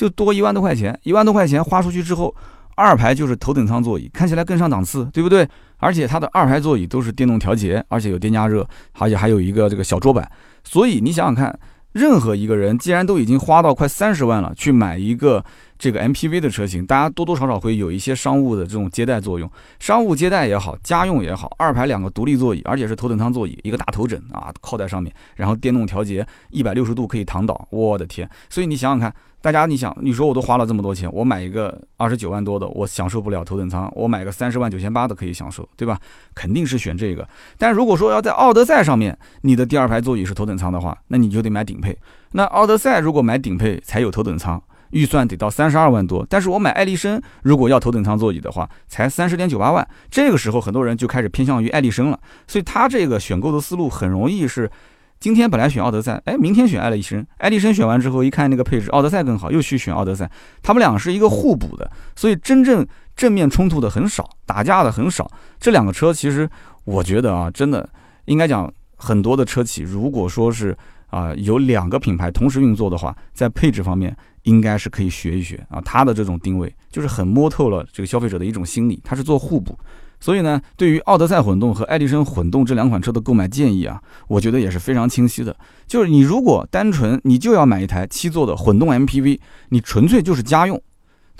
[0.00, 2.34] 就多一万多块钱，一万多块钱花出去之后，
[2.74, 5.46] 二排就是头等舱座椅，看起来更上档次，对不对？
[5.76, 8.66] 而且它的二排座椅都是电动调节，而且有电加热，
[8.98, 10.26] 而且还有一个这个小桌板。
[10.64, 11.60] 所以你想想看，
[11.92, 15.44] 任何一个人既然都已经花到快三十万了，去买一个。
[15.80, 28.28] 这个 MPV 的车型，大家多多少少会有一些商务的这种接待作用，商务接待也好，家用也好，二排两个独立座椅，而且是头等舱座椅，一个大头枕啊，靠在上面，然后电动调节，一百六十度可以躺倒，我的天！
[28.50, 35.98] 所以你想想看，大家你想，你说我都花了这么多钱，我买一个二十九万多的，我享受不了头等舱，我买个三十万九千八的可以享受，对吧？
[36.34, 37.26] 肯定是选这个。
[37.56, 41.96] 但如果说要在奥德赛上面，你的第二排座椅是头等舱的话，那你就得买顶配。
[42.32, 44.62] 那奥德赛如果买顶配才有头等舱。
[44.90, 49.86] 预算得到三十二万多，但是我买爱丽绅，如果要头等舱座椅的话，才三十点九八万。
[50.10, 52.18] 这个时候，很多人就开始偏向于爱丽绅了。
[52.46, 54.70] 所以，他这个选购的思路很容易是：
[55.18, 57.24] 今天本来选奥德赛，哎，明天选爱丽绅。
[57.38, 60.30] 爱丽绅选完之后，一看那个配置，奥德赛更好，又去选奥德赛。
[60.62, 65.30] 他们俩是一个互补的，所以真正正面冲突的很少，打架的很少。
[65.58, 66.48] 这两个车其实，
[66.84, 67.88] 我觉得啊，真的
[68.24, 70.76] 应该讲，很多的车企，如果说是
[71.10, 74.16] 啊有两个品牌同时运作的话，在配置方面。
[74.44, 79.78] 应该是可以学一学啊，它的这种定位就是很摸透了这个消费者的一种心理，它是做互补。
[80.18, 85.54] 所以呢，对于奥德赛混动和爱迪生混动这两款车的购买建议啊，我觉得也是非常清晰的。
[85.86, 90.82] 就是你如果单纯你就要买一台七座的混动 MPV，你纯粹就是家用，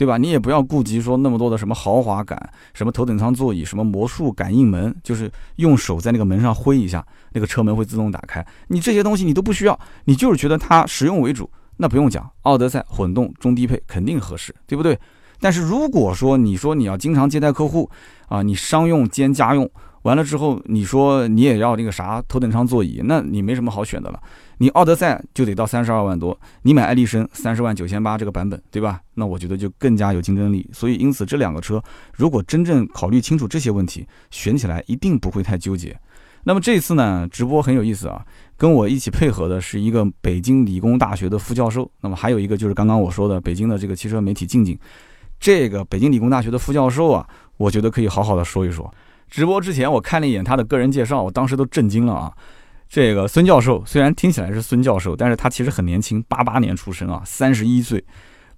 [0.01, 0.17] 对吧？
[0.17, 8.43] 你也不要顾及说那么多的什么豪华感，什么头等舱座椅，什么魔术感应门，就是用手在那个门上挥一下，那个车门会自动打开。
[8.69, 11.51] 你这些东西你都不需要，你就是觉得它实用为主。
[11.77, 14.99] 那不用讲，奥德赛混动中低配肯定合适，对不对？
[15.39, 17.91] 但是如果说你说你要经常接待客户
[18.29, 19.71] 啊，你商用兼家用，
[20.03, 24.21] 完了之后你说你也要那个啥头等舱座椅，那你没什么好选的了。
[24.59, 29.01] 你奥德赛就得到三十二万多，你买爱丽绅三十万九千八这个版本，对吧？
[29.15, 30.69] 那我觉得就更加有竞争力。
[30.73, 31.83] 所以因此这两个车，
[32.15, 35.99] 如果真正考虑清楚这些问题，选起来一定不会太纠结。
[36.45, 38.25] 那么这次呢，直播很有意思啊。
[38.57, 44.79] 跟我一起配合的是一个北京理工大学的副教授，那么还有一个就是刚刚我说的北京的这个汽车媒体静静。
[45.39, 48.93] 这个北京理工大学的副教授啊，我觉得可以好好的说一说。
[49.31, 52.33] 直播之前我看了一眼他的个人介绍，我当时都震惊了啊。
[52.89, 58.05] 这个孙教授虽然听起来是孙教授，但是他其实很年轻，八八年出生啊，三十一岁，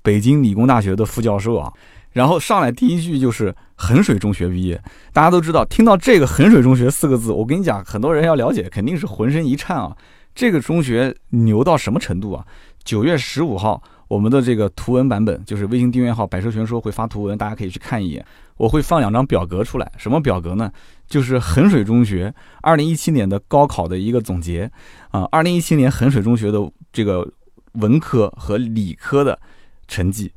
[0.00, 1.70] 北京理工大学的副教授啊。
[2.12, 4.82] 然后上来第一句就是衡水中学毕业，
[5.12, 9.94] 大家都知道，听到这个衡水中学四个字，我跟你讲，很多人要了解，肯定是浑身一颤啊。
[10.34, 12.44] 这个中学牛到什么程度啊？
[12.84, 18.24] 九月十五号我们的这个图文版本，就是微信订阅号“百车全说”会发图文，大家可以去看一眼。
[18.56, 20.70] 我会放两张表格出来，什么表格呢？
[21.06, 24.70] 就是衡水中学二零一七年的高考的一个总结
[25.10, 26.58] 啊，二零一七年衡水中学的
[26.92, 27.28] 这个
[27.72, 29.38] 文科和理科的
[29.86, 30.32] 成绩。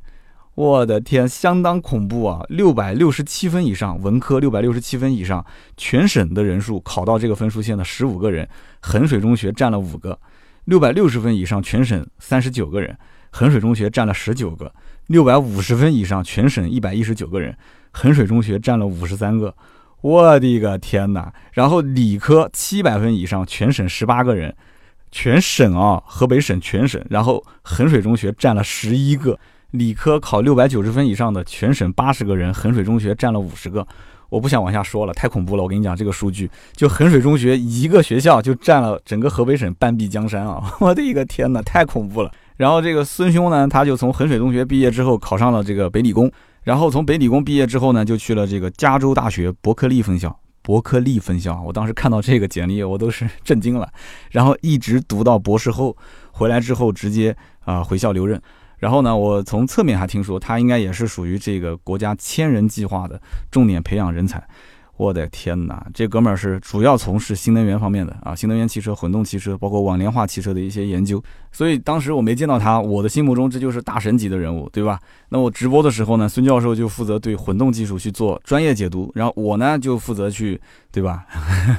[0.54, 2.42] 我的天，相当恐怖啊！
[2.48, 5.44] 六百六十七分以上，文科六百六十七分以上，
[5.76, 8.48] 全省的人数考到这个分数线的十五个人，
[8.80, 10.18] 衡水中学占了五个；
[10.64, 12.98] 六百六十分以上，全省三十九个人，
[13.32, 14.66] 衡水中学占了十九个；
[15.06, 17.56] 六百五十分以上，全省一百一十九个人，
[17.92, 19.54] 衡水中学占了五十三个。
[20.02, 21.32] 我的个天哪！
[21.52, 24.54] 然后理科七百分以上，全省十八个人，
[25.10, 29.38] 全省啊，河北省全省，然后衡水中学占了十一个。
[29.72, 33.86] 理科考六百九十分以上的全省八十个人，衡水中学占了五十个。
[34.28, 35.62] 我不想往下说了，太恐怖了。
[35.62, 40.62] 我跟你讲，这个数据，就衡水中学一个学校就占了整个河北省半壁江山啊！
[40.80, 42.32] 我的一个天哪，太恐怖了。
[42.56, 46.30] 然后这个孙兄呢，他就从衡水中学毕业之后，考上了这个北理工，
[46.62, 50.38] 然后从北理工毕业之后呢，就去了这个加州大学伯克利分校。
[50.62, 53.88] 伯克利分校，我当时看到这个简历，我都是震惊了。
[54.32, 55.96] 然后一直读到博士后，
[56.32, 58.40] 回来之后直接啊回校留任。
[58.78, 64.42] 然后呢，我从侧面还听说，他应该也是属于这个国家千人计划的重点培养人才。
[64.96, 71.22] 我的天哪，这哥们儿是主要从事新能源方面的啊，新能源汽车、混动汽车，包括网联化汽车的一些研究。
[71.56, 75.00] 所以当时我没见到他，我的心目中这就是大神级的人物，对吧？
[75.30, 80.60] 那我直播的时候呢，孙教授就负责对混动技术去做专业解读，然后我呢就负责去，
[80.92, 81.24] 对吧？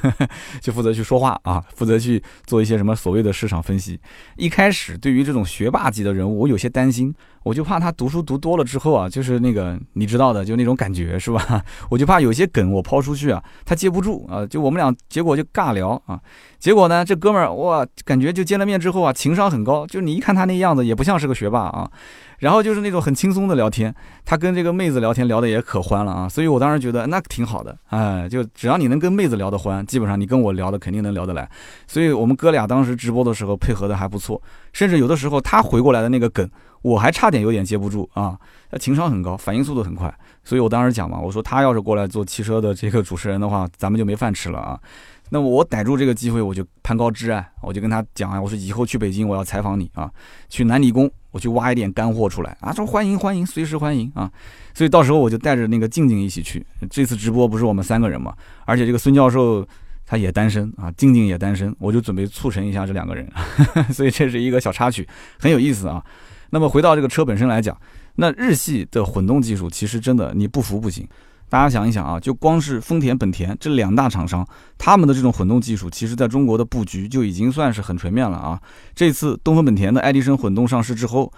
[0.60, 4.00] 就负责去说话啊，负责去做一些什么所谓的市场分析。
[4.36, 7.13] 一开始对于这种学霸级的人物，我有些担心。
[7.44, 11.63] 我就怕他读书读多了之后啊，就是那个你知道的，就那种感觉是吧？
[11.90, 14.46] 我就怕有些梗我抛出去啊，他接不住啊。
[14.46, 16.20] 就我们俩结果就尬聊啊，
[16.60, 21.92] 结果呢，这哥们儿哇，感觉就见了面之后啊，情商很高，就你一看他那样子也不像是个学霸啊。
[22.40, 26.30] 然后就是那种很轻松的聊天，他跟这个妹子聊天聊的也可欢了啊。
[26.30, 31.50] 所以我当时觉得那挺好的，哎，就只要你能跟妹子聊得欢，基本上你跟我聊的肯定能聊得来。
[31.88, 36.50] 所以我们哥俩当时直播的时候配合的还不错，甚至有的时候他回过来的那个梗。
[36.84, 38.38] 我还差点有点接不住啊，
[38.70, 44.80] 他情商很高，反应速度很快，所以我当时讲嘛，我说他要是过来做汽车的这个主持人的话，咱们就没饭吃了啊。
[45.30, 50.10] 那么我逮住这个机会，我就攀高枝啊，我就跟他讲啊，我说以后去北京我要采访你啊，
[50.48, 54.32] 去南理工我去挖一点干货出来啊，说欢迎欢迎，随时欢迎啊。
[54.74, 56.66] 所以到时候我就带着那个静静一起去。
[56.90, 58.34] 这次直播不是我们三个人嘛，
[58.66, 59.68] 而且这个孙教授
[60.06, 63.30] 他也单身啊，静静也单身，我就准备促成一下这两个人，
[63.92, 65.08] 所以这是一个小插曲，
[65.40, 66.04] 很有意思啊。
[66.52, 67.78] 那么回到这个车本身来讲，
[68.16, 71.06] 那日系的混动技术其实真的你不服不行。
[71.50, 78.60] 大家想一想啊，就光是丰田、本田这两大厂商，他们的这种混动技术，其实在中国的布局就已经算是很全面了啊。
[78.94, 81.32] 这次东风本田的爱迪生混动上市之后。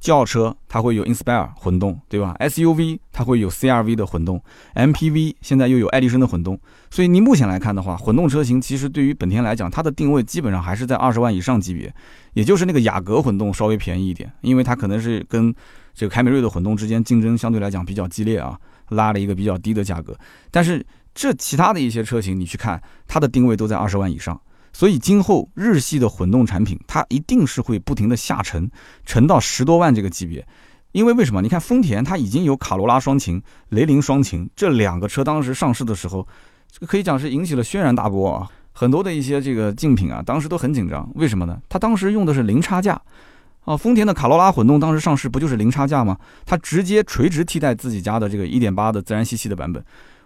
[0.00, 4.40] 轿车它会有 Inspire 混动，对吧？SUV 它会有 CRV 的混动
[4.76, 6.56] ，MPV 现在又有爱迪生的混动，
[6.88, 11.92] 所以你目前来看的话，混动车型其实对于本田来讲，它的定位基本上还是在二十万以上级别，
[12.34, 15.52] 也就是那个雅阁混动稍微便宜一点，因为它可能是跟
[15.92, 18.56] 这个凯美瑞的混动之间竞争相对来讲比较激烈啊，
[18.90, 20.16] 拉了一个比较低的价格，
[20.50, 24.40] 但是这其他的一些车型你去看，它的定位都在二十万以上。
[24.72, 28.70] 所以今后日系的混动产品，它一定是会不停的下沉，
[29.04, 30.46] 沉到十多万这个级别。
[30.92, 31.42] 因为为什么？
[31.42, 36.26] 你看丰田，它已经有卡罗拉双擎、雷凌双擎这两个车，当时上市的时候，
[36.70, 38.48] 这个可以讲是引起了轩然大波啊。
[38.72, 41.10] 很多的一些这个竞品啊，当时都很紧张。
[41.16, 41.60] 为什么呢？
[41.68, 43.00] 它当时用的是零差价
[43.64, 43.76] 啊。
[43.76, 46.18] 丰田的卡罗拉混动当时上市不就是零差价吗？
[46.44, 49.84] 它直接垂直替代自己家的这个1.8的自然吸气的版本。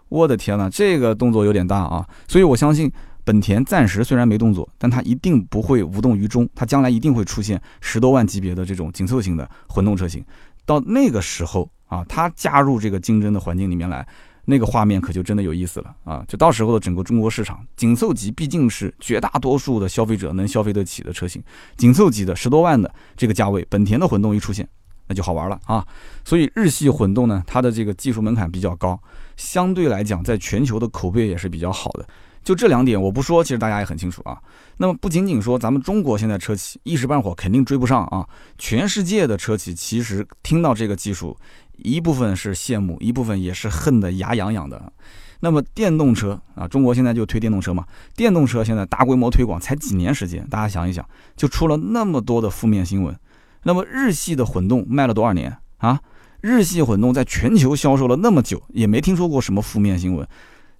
[0.09, 2.07] 我的天呐，这个动作有点大啊。
[2.29, 2.91] 所以我相信。
[3.25, 10.25] 本田暂时虽然没动作，但它一定不会无动于衷，它将来一定会出现十多万级别的这种紧凑型的混动车型。
[10.67, 14.05] 到那个时候啊，它加入这个竞争的环境里面来，
[14.45, 16.25] 那个画面可就真的有意思了啊！
[16.27, 21.43] 就到时候的整个中国市场，紧凑级毕竟是绝大多数的消费者能消费得起的车型，
[21.77, 24.69] 紧凑级的十多万的这个价位，本田的混动一出现，
[25.07, 25.87] 那就好玩了啊！
[26.25, 29.01] 所以日系混动呢，它的这个技术门槛比较高，
[29.37, 32.07] 相对来讲，在全球的口碑也是比较好的。
[32.43, 34.37] 就这两点我不说，其实大家也很清楚啊。
[34.83, 41.39] 那么不仅仅说咱们中国现在车企一时半会儿肯定追不上啊，全世界的车企其实听到这个技术，
[41.77, 44.93] 一部分是羡慕，一部分也是恨得牙痒痒的。
[45.39, 53.17] 那么电动车啊，中国现在就推电动车嘛，电动车现在大规模推广才几年时间，大家想一想，就出了那么多的负面新闻。
[53.63, 56.01] 那么日系的混动卖了多少年啊？
[56.41, 60.27] 日系混动在全球销售了那么久，也没听说过什么负面新闻。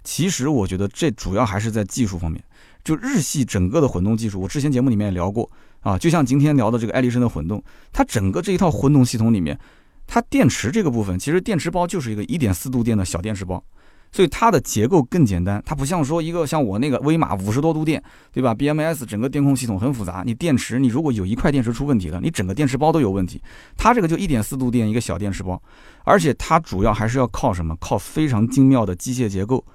[0.03, 2.43] 其实我觉得这主要还是在技术方面，
[2.83, 5.49] 就日系整个的混动技术，我之前节目里面也聊过，
[5.81, 9.57] 啊，就像今天聊的这个爱丽绅的混动，它整个这一套混动系统里面，
[10.05, 13.63] 它电池这个部分，其实电池包就是一个一点四度电的小电池包。
[14.15, 17.99] 所以它的结构更简单，它不像说一个像我那个威马五十多度电，
[18.31, 23.41] 对吧？BMS 整个电控系统很复杂，你电池你如果有一块电池出问题了，你整个电池包都有问题。
[23.75, 25.59] 它这个就一点四度电一个小电池包，
[26.03, 27.75] 而且它主要还是要靠什么？
[27.79, 29.65] 靠非常精妙的机械结构，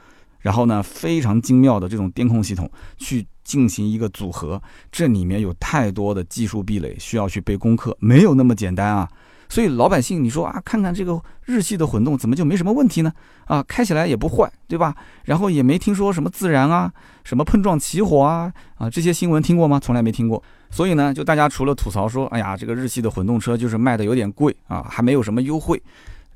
[0.41, 4.61] 然后呢非常精妙的这种电控系统去进行一个组合，
[4.93, 9.09] 这里面有太多的技术壁垒需要去背功课，没有那么简单啊。
[9.51, 13.11] 所以老百姓，你说啊，看看这个日系的混动怎么就没什么问题呢？
[13.47, 14.95] 啊，开起来也不坏，对吧？
[15.25, 16.93] 然后也没听说什么自燃啊，
[17.25, 19.81] 什么碰撞起火啊，啊，这些新闻听过吗？
[19.81, 20.43] 从来没听过。
[20.69, 25.83] 所以呢，就大家除了吐槽说，哎呀，这个日系的混动车就是卖的有点贵啊，还没有什么优惠。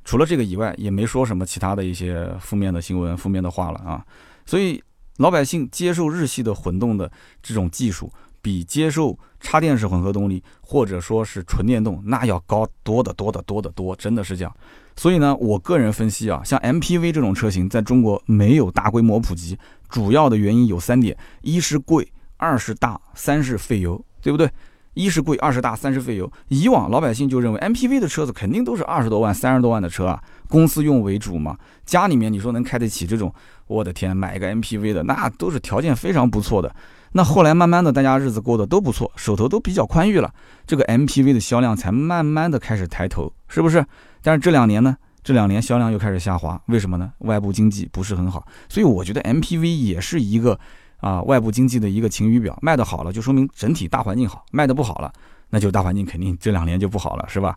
[0.04, 4.04] 除了这个以外，也没说什么其他的一些负面的新闻、负面的话了啊。
[4.46, 4.82] 所以
[5.16, 7.10] 老百姓接受日系的混动的
[7.42, 8.12] 这种技术。
[8.44, 14.52] 比接受插电式混合动力或者说是纯电动那要高多得多得多得多，真的是这样。
[14.96, 19.56] 所以呢，我个人分析啊，像 MPV 这种车型在中国没有大规模普及，
[19.88, 24.50] 主要的原因有三点：一是贵，二是大，三是费油，对不对？
[24.94, 26.30] 一是贵，二是大，三是费油。
[26.48, 31.56] 以往老百姓就认为 MPV 的车子肯定都是二十多万、三十多万的车啊，公司用为主嘛。
[31.84, 33.32] 家里面你说能开得起这种，
[33.66, 36.74] 我的天，买一个 MPV 的那都是条件非常不错的。
[37.12, 40.32] 那后来慢慢的，大家日子过得都不错，手头都比较宽裕了，
[40.66, 43.84] 这个 MPV 的销量才慢慢的开始抬头，是不是？
[44.22, 47.12] 但是这两年呢，这两年销量又开始下滑，为什么呢？
[47.18, 50.58] 外部经济不是很好，所以我觉得 MPV 也是一个
[51.02, 55.12] 啊外部经济的一个晴雨表，卖的好了就说明整体大环境好，卖的不好了，
[55.50, 57.54] 那就大环境肯定这两年就不好了，是吧？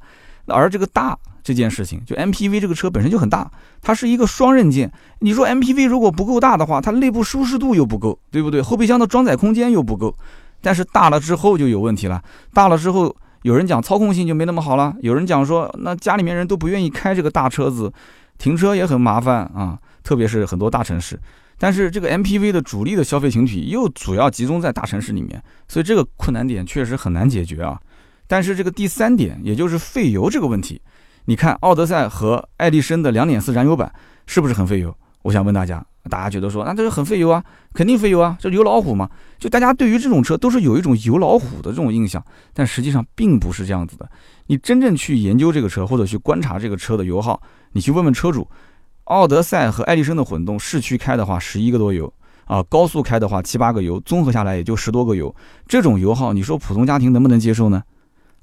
[0.48, 3.50] 而这个大这件事情，就 MPV 这个车本身就很大，
[3.82, 4.92] 它是一个双刃剑。
[5.20, 8.62] 你说 MPV 如果不够大的话，它内部舒适度又不够，对不对？
[8.62, 10.16] 后备箱的装载空间又不够。
[10.62, 12.22] 但是大了之后就有问题了，
[12.54, 17.92] 大了之后有人讲操控性就没那么好了，有人讲说那家里面人都不愿意开这个大车子，
[18.38, 21.20] 停车也很麻烦啊，特别是很多大城市。
[21.58, 27.80] 但是这个 MPV 的主力的消费群体又主要集中在大城市里面，所以这个困难点确实很难解决啊。
[28.28, 30.82] 但是这个第三点，也就是费油这个问题，
[31.26, 33.92] 你看奥德赛和爱力绅的2.4燃油版
[34.26, 34.96] 是不是很费油？
[35.22, 39.10] 我想问大家，大家觉得说，那这个很费油啊，肯定费油啊，这油老虎嘛？
[39.40, 44.08] 就大家对于这种车都是有一种油老虎的这种印象，但实际上并不是这样子的。
[44.48, 47.42] 你真正去研究这个车，或者去观察这个车的油耗，
[47.72, 48.48] 你去问问车主，
[49.06, 52.14] 奥德赛和爱力绅的混动市区开的话，十一个多油。
[52.46, 55.36] 啊，高速开的话七八个油，综合下来也就十多个油，
[55.68, 57.82] 这种油耗，你说普通家庭能不能接受呢？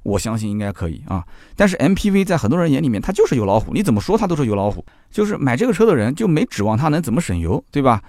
[0.02, 8.02] 我相信应该可以啊，但是 MPV 在很多人眼里面，它就是油老虎，你怎么说它都是油老虎，就是买这个车的人就没指望它能怎么省油，对吧？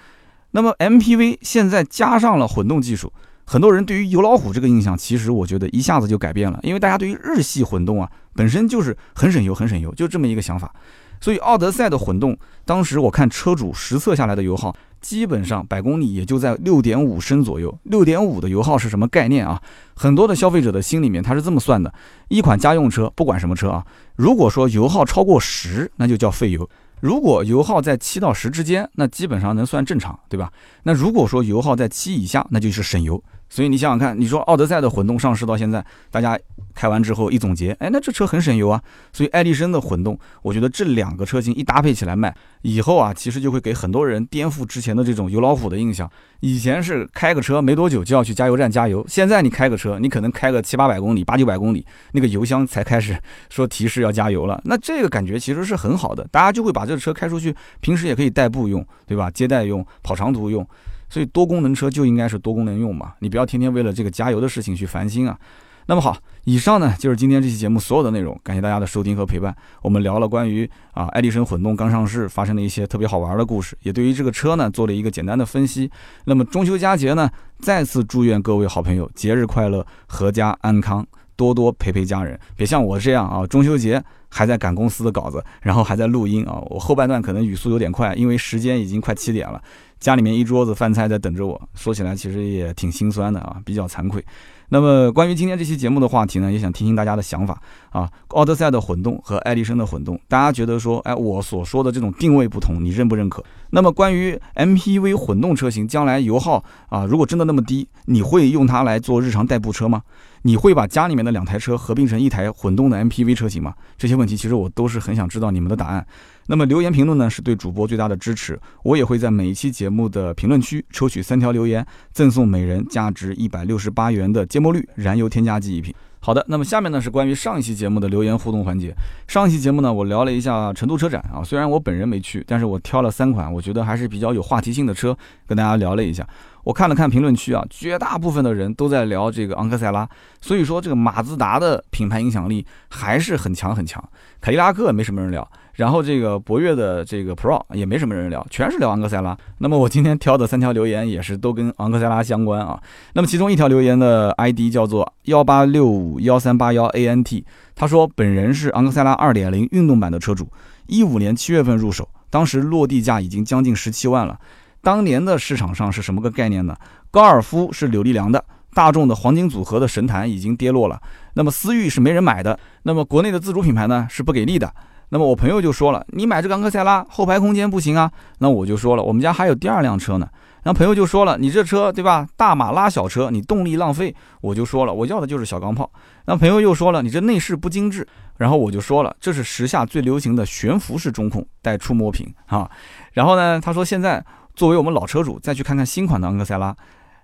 [0.49, 3.13] 那么 MPV 现在加上了混动技术，
[3.45, 10.73] 很多人对于油老虎这个印象，其实我觉得一下子就改变了，因为大家对于日系混动啊，本身就是很省油，很省油，就这么一个想法。
[11.23, 14.75] 所以奥德赛的混动，当时我看车主实测下来的油耗。
[14.99, 19.61] 基本上百公里也就在六点五升左右，六点五的油耗是什么概念啊？
[19.95, 21.93] 很多的消费者的心里面他是这么算的：
[22.27, 23.85] 一款家用车，不管什么车啊，
[24.17, 26.65] 如果说油耗超过十，那就叫费油；
[26.99, 30.51] 如果油耗在七到十之间，那基本上能算正常，对吧？
[30.83, 33.23] 那如果说油耗在七以下，那就是省油。
[33.53, 36.35] 所以你想想看，你说奥德赛的混动上市到现在，大家
[36.73, 38.81] 开完之后一总结，哎，那这车很省油啊。
[39.11, 46.09] 所以爱力绅的混动，我觉得这两个车型一搭配起来卖，以后啊，其实就会给很多人颠覆之前的这种油老虎的印象。
[46.39, 53.15] 以前是开个车没多久就要去加油站加油，现在你开个车，你可能开个七八百公里、八九百公里，那个油箱才开始
[53.51, 54.59] 说提示要加油了。
[54.65, 59.29] 那这个感觉其实是很好的，大家就会把这个车开出去，平时也可以代步用，对吧？
[59.29, 60.67] 接待用、跑长途用。
[61.13, 65.37] 所以多功能车就应该是多功能用嘛，你不要天天为了这个加油的事情去烦心啊。
[65.85, 69.55] 那么好，以上呢就是今天这期节目所有的内容，感谢大家的收听和陪伴。
[69.83, 75.91] 我们聊了关于啊爱迪生混动刚上市发生的一些特别好玩的故事，也对于这个车呢做了一个简单的分析。
[76.25, 86.59] 那么中秋佳节呢，再次祝愿各位好朋友节日快乐，阖家安康，多多陪陪家人，别像我这样啊，中秋节还在赶公司的稿子，然后还在录音啊。
[86.65, 89.61] 我后半段可能语速有点快，因为时间已经快七点了。
[89.99, 94.23] 家里面一桌子饭菜在等着我，说起来其实也挺心酸的啊，比较惭愧。
[94.69, 98.09] 那么关于今天这期节目的话题呢，也想听听大家的想法啊。
[98.29, 103.41] 奥德赛的混动和爱迪生的混动，大家觉得说，哎，我所说的这种定位不同，你认不认可？
[103.69, 110.01] 那么关于 MPV 混动车型将来油耗啊，如果真的那么低，你会用它来做日常代步车吗？
[110.43, 113.73] 你会把家里面的两台车合并成一台混动的 MPV 车型吗？
[113.97, 116.05] 这些问题其实我都是很想知道你们的答案。
[116.47, 118.59] 那么留言评论呢，是对主播最大的支持。
[118.83, 125.93] 我也会在每一期节目的评论区抽取三条留言，赠送每人价值一百六十八元的芥末绿燃油添加剂一瓶。
[126.19, 128.93] 好的，那么下面呢是关于上一期节目的留言互动环节。
[129.27, 136.27] 上一期节目呢，我聊了一下成都车展啊，虽然我本人没去，但是我挑了三款我觉得还是比较有话题性的车，跟大家聊了一下。
[136.63, 140.07] 我看了看评论区啊，绝大部分的人都在聊这个昂克赛拉，
[140.41, 144.03] 所以说这个马自达的品牌影响力还是很强很强。
[144.39, 145.47] 凯迪拉克没什么人聊。
[145.73, 149.35] 然后这个博越的这个 Pro 也没什么人聊，全是聊昂克赛拉。
[149.57, 152.79] 那么我今天挑的三条留言也是都跟昂克赛拉相关啊。
[153.13, 157.43] 那么其中一条留言的 ID 叫做幺八六五幺三八幺 ANT，
[157.73, 160.47] 他说本人是昂克赛拉二点零运动版的车主，
[160.85, 164.39] 一五年七月份入手，当时落地价已经将近十七万了。
[164.83, 166.75] 当年的市场上是什么个概念呢？
[167.09, 171.01] 高尔夫是柳丽良的，大众的黄金组合的神坛已经跌落了，
[171.35, 174.71] 那么思域是没人买的，那么国内的自主品牌呢是不给力的。
[175.09, 178.11] 那么我朋友就说了，你买这个昂克赛拉后排空间不行啊。
[178.39, 180.27] 那我就说了，我们家还有第二辆车呢。
[180.63, 184.15] 然后朋友就说了，你这车对吧，大马拉小车，你动力浪费。
[184.41, 185.89] 我就说了，我要的就是小钢炮。
[186.25, 188.07] 那朋友又说了，你这内饰不精致。
[188.37, 192.69] 然后我就说了，这是时下最流行的悬浮式中控带触摸屏啊。
[193.11, 194.23] 然后呢，他说现在
[194.55, 196.75] 作为我们老车主，再去看看新款的昂克赛拉，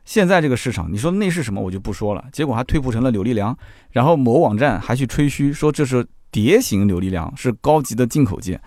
[0.06, 3.58] 现在这个市场，你说内饰什么我就不说了，结果还退步成了柳力梁。
[3.92, 6.06] 然后某网站还去吹嘘说这是。
[6.32, 8.62] 蝶形扭力梁是高级的进口件，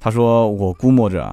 [0.00, 1.32] 他说我估摸着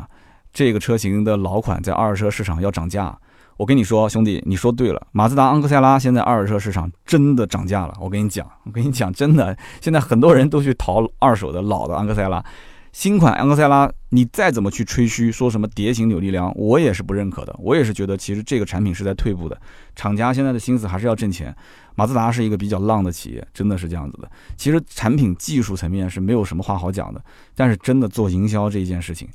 [0.54, 3.18] 这个车型的老款在二手车市场要涨价。
[3.58, 7.98] 我跟你说，兄弟，你说对了，马自达昂克赛拉现在二手车市场真的涨价了。
[8.00, 12.46] 我跟你讲，我跟你讲，真的，现在很多人都去淘二手的老的昂克赛拉。
[12.92, 17.56] 新款昂克赛拉，你再怎么去吹嘘说什么蝶形扭力梁，我也是不认可的。
[17.60, 19.60] 我也是觉得，其实这个产品是在退步的。
[19.96, 21.56] 厂家现在的心思还是要挣钱。
[21.96, 24.30] 马自达是一个比较浪的企业，真的是这样子的。
[24.58, 27.24] 其实产品技术层面是没有什么话好讲的，
[27.56, 29.28] 但是真的做营销这一件事情，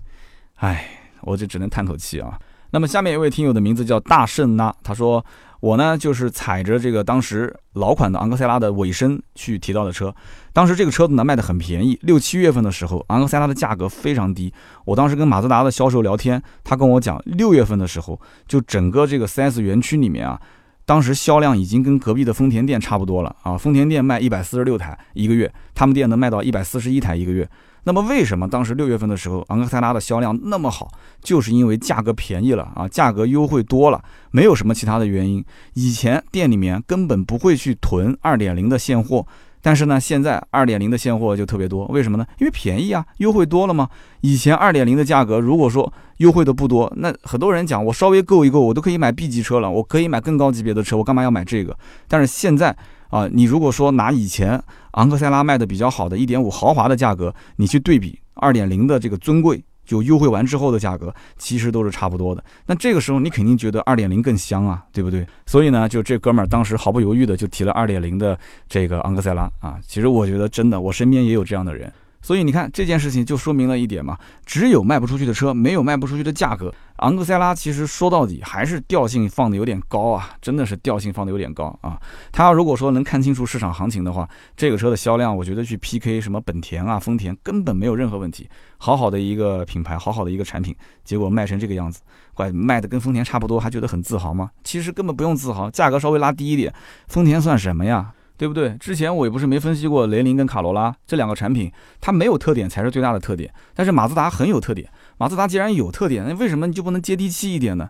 [0.56, 0.88] 唉，
[1.22, 2.38] 我就只能叹口气啊。
[2.70, 5.24] 那么下面一位听友的名字叫大圣呐，他说。
[5.66, 10.14] 我呢，就是踩着这个当时老款的昂克赛拉的尾声去提到的车。
[10.52, 14.52] 当时这个车子呢卖的很便宜，六七月份的时候，昂克赛拉的价格非常低。
[14.84, 20.40] 我当时跟马自达的销售聊天，他跟我讲，六月份的时候，就整个这个 4S 园区里面啊，
[20.84, 23.58] 当时销量已经跟隔壁的丰田店差不多了啊。
[23.58, 27.48] 丰田店卖一百四十六台一个月，他们店能卖到一百四十一台一个月。
[27.86, 30.90] 那么为什么当时六月份的时候，昂克赛拉的销量那么好？
[31.22, 35.44] 就是因为价格便宜了啊，价格优惠多了，没有什么其他的原因。
[35.74, 39.24] 以前店里面根本不会去囤二点零的现货，
[39.62, 41.86] 但是呢，现在二点零的现货就特别多。
[41.86, 42.26] 为什么呢？
[42.40, 43.88] 因为便宜啊，优惠多了嘛？
[44.20, 51.78] 以前二点零的价格如果说优惠的不多，那很多人讲我稍微够一够，我都可以买 B 级车了，我可以买更高级别的车，我干嘛要买这个？
[52.08, 52.76] 但是现在。
[53.10, 62.44] 啊，你如果说拿以前昂克赛拉卖的比较好的1.5豪华的价格，你去对比2.0的这个尊贵，就优惠完之后的价格，其实都是差不多的。
[62.66, 65.26] 那这个时候你肯定觉得2.0更香啊，对不对？
[65.46, 68.38] 所以呢，就这哥们儿当时毫不犹豫的就提了2.0的
[68.68, 69.78] 这个昂克赛拉啊。
[69.86, 71.92] 其实我觉得真的，我身边也有这样的人。
[72.26, 76.74] 所以你看这件事情就说明了一点嘛，只有卖不出去的车，没有卖不出去的价格。
[76.96, 81.96] 昂克赛拉其实说到底还是调性放的有点高啊，真的是调性放的有点高啊。
[82.32, 88.48] 他如果说能看清楚市场行情的话，这个车的销量，我觉得去 PK 什么本田啊、丰田根本没有任何问题。
[88.78, 90.74] 好好的一个品牌，好好的一个产品，
[91.04, 92.00] 结果卖成这个样子，
[92.34, 94.50] 怪卖的跟丰田差不多，还觉得很自豪吗？
[94.64, 96.74] 其实根本不用自豪，价格稍微拉低一点，
[97.06, 98.12] 丰田算什么呀？
[98.36, 98.76] 对不对？
[98.78, 103.52] 之前我也不是没分析过雷凌跟卡罗拉这两个产品，它没有特点才是最大的特点。
[103.74, 107.88] 但是马自达很有特点，马自达既然有特点，那为什么你就不能接地气一点呢？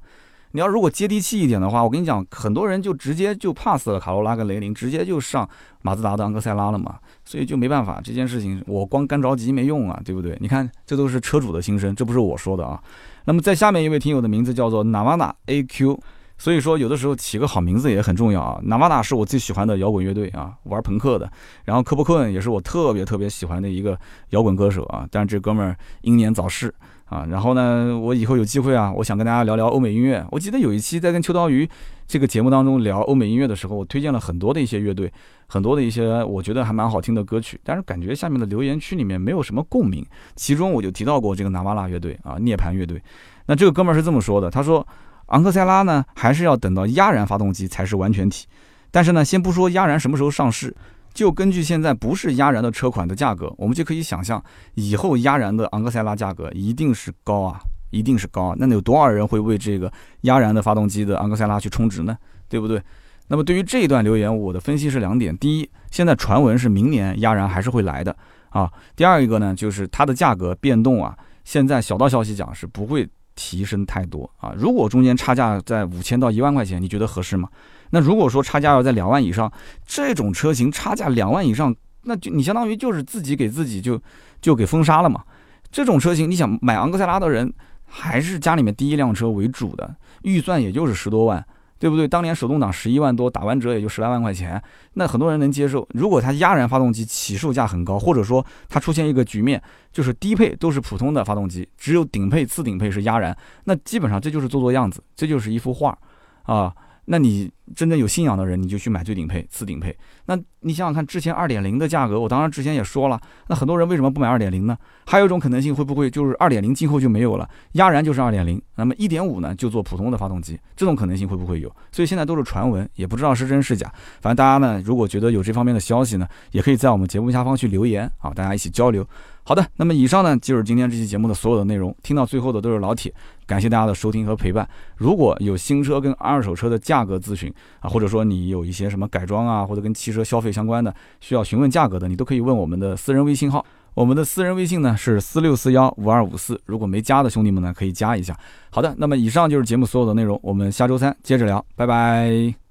[0.53, 5.47] 你要如果接地气一点的话，我跟你讲，很多人就直接就 pass 了卡罗拉跟雷凌，直接就上
[5.83, 6.95] 马自达的昂克赛拉了嘛。
[7.25, 10.39] 所以就没办法，这件事情我光干着急没用啊，对不对？
[10.41, 12.81] 你看，这都是车主的心声，这不是我说的啊。
[13.25, 15.99] 那么在下面一位听友的名字叫做 Navana AQ。
[16.39, 18.61] 所以说，有的时候起个好名字也很重要啊。
[18.65, 21.31] 纳瓦达是我最喜欢的摇滚乐队啊，玩朋克的。
[21.65, 23.99] 然后科波克恩也是我特别特别喜欢的一个
[24.31, 25.07] 摇滚歌手啊。
[25.11, 26.73] 但是这哥们儿英年早逝
[27.07, 27.27] 啊。
[27.31, 30.25] 然后呢，我以后有机会啊，我想跟大家聊聊欧美音乐。
[30.31, 31.67] 我记得有一期在跟秋刀鱼
[32.07, 35.11] 这个节目当中聊欧美音乐的时候，我推荐了很多的一些乐队，
[35.47, 37.59] 很多的一些我觉得还蛮好听的歌曲。
[37.65, 40.05] 但是感觉下面的留言区里面没有什么共鸣。
[40.35, 43.03] 其中我就提到过这个纳瓦拉乐队啊，涅槃乐队。
[43.47, 44.87] 那这个哥们儿是这么说的，他说。
[45.27, 48.47] 昂克赛拉呢，还是要等到压燃发动机才是完全体。
[48.91, 50.75] 但是呢，先不说压燃什么时候上市，
[51.13, 54.43] 就根据现在不是压燃的车款的价格，我们就可以想象，
[54.75, 57.61] 以后压燃的昂克赛拉价格一定是高啊，
[57.91, 58.57] 一定是高啊。
[58.59, 62.17] 那有多少人会为这个压燃的发动机的昂克赛拉去充值呢？
[62.49, 62.81] 对不对？
[63.29, 68.17] 那么对于这一段留言，我的分析是两点：第一，现在传闻是明年压燃还是会来的
[68.51, 74.53] 啊；第二一个呢，就是它的价格变动啊，现在小道消息讲是不会提升太多啊。
[74.57, 77.49] 如果中间差价在五千到一万块钱，你觉得合适吗？
[77.91, 79.51] 那如果说差价要在两万以上，
[79.87, 81.73] 这种车型差价两万以上，
[82.03, 84.01] 那就你相当于就是自己给自己就
[84.41, 85.23] 就给封杀了嘛。
[85.71, 87.53] 这种车型，你想买昂克赛拉的人，
[87.85, 91.47] 还是家里面第一辆车为主的，预算也就是十多万。
[91.79, 92.09] 对不对？
[92.09, 94.63] 当年手动挡十一万多，打完折也就十来万块钱，
[94.95, 95.87] 那很多人能接受。
[95.93, 99.63] 如果它压燃发动机起售价很高，或者说它出现一个局面，
[99.93, 105.97] 就是低配都是普通的发动机，只有顶配、次顶配是压燃，那基本上这就是做做样子，这就是一幅画，
[106.45, 106.75] 啊。
[107.07, 109.97] 那你真正有信仰的人，你就去买最顶配、次顶配。
[110.27, 114.77] 那你想想看，之前二点零的价格，我当然之前也说了，那很多人为什么不买二点零呢？
[115.07, 121.75] 还有一种可能性，会不会就是二点零今后就没有了，压燃就是二点零，那么一点五呢就做普通的发动机，这种可能性会不会有？
[121.93, 123.87] 所以现在都是传闻，也不知道是真是假。
[124.21, 129.07] 反正大家呢，如果觉得有这方面的消息呢，也可以在我们节目下方去留言啊，大家一起交流。
[129.49, 131.95] 好的，那么以上呢就是今天这期节目的所有的内容。
[132.03, 133.15] 听到最后的都是老铁，
[133.47, 134.69] 感谢大家的收听和陪伴。
[134.97, 143.65] 如果有新车跟二手车的价格咨询啊，或者说你有一些什么改装啊，或者跟汽车消费相关的需要询问价格的，你都可以问我们的私人微信号。
[143.95, 148.37] 我们的私人微信呢是四六四幺五二五四，如果没加的兄弟们呢可以加一下。
[148.71, 152.66] 好的，那么以上就是节目所有的内容，我们下周三接着聊，拜拜。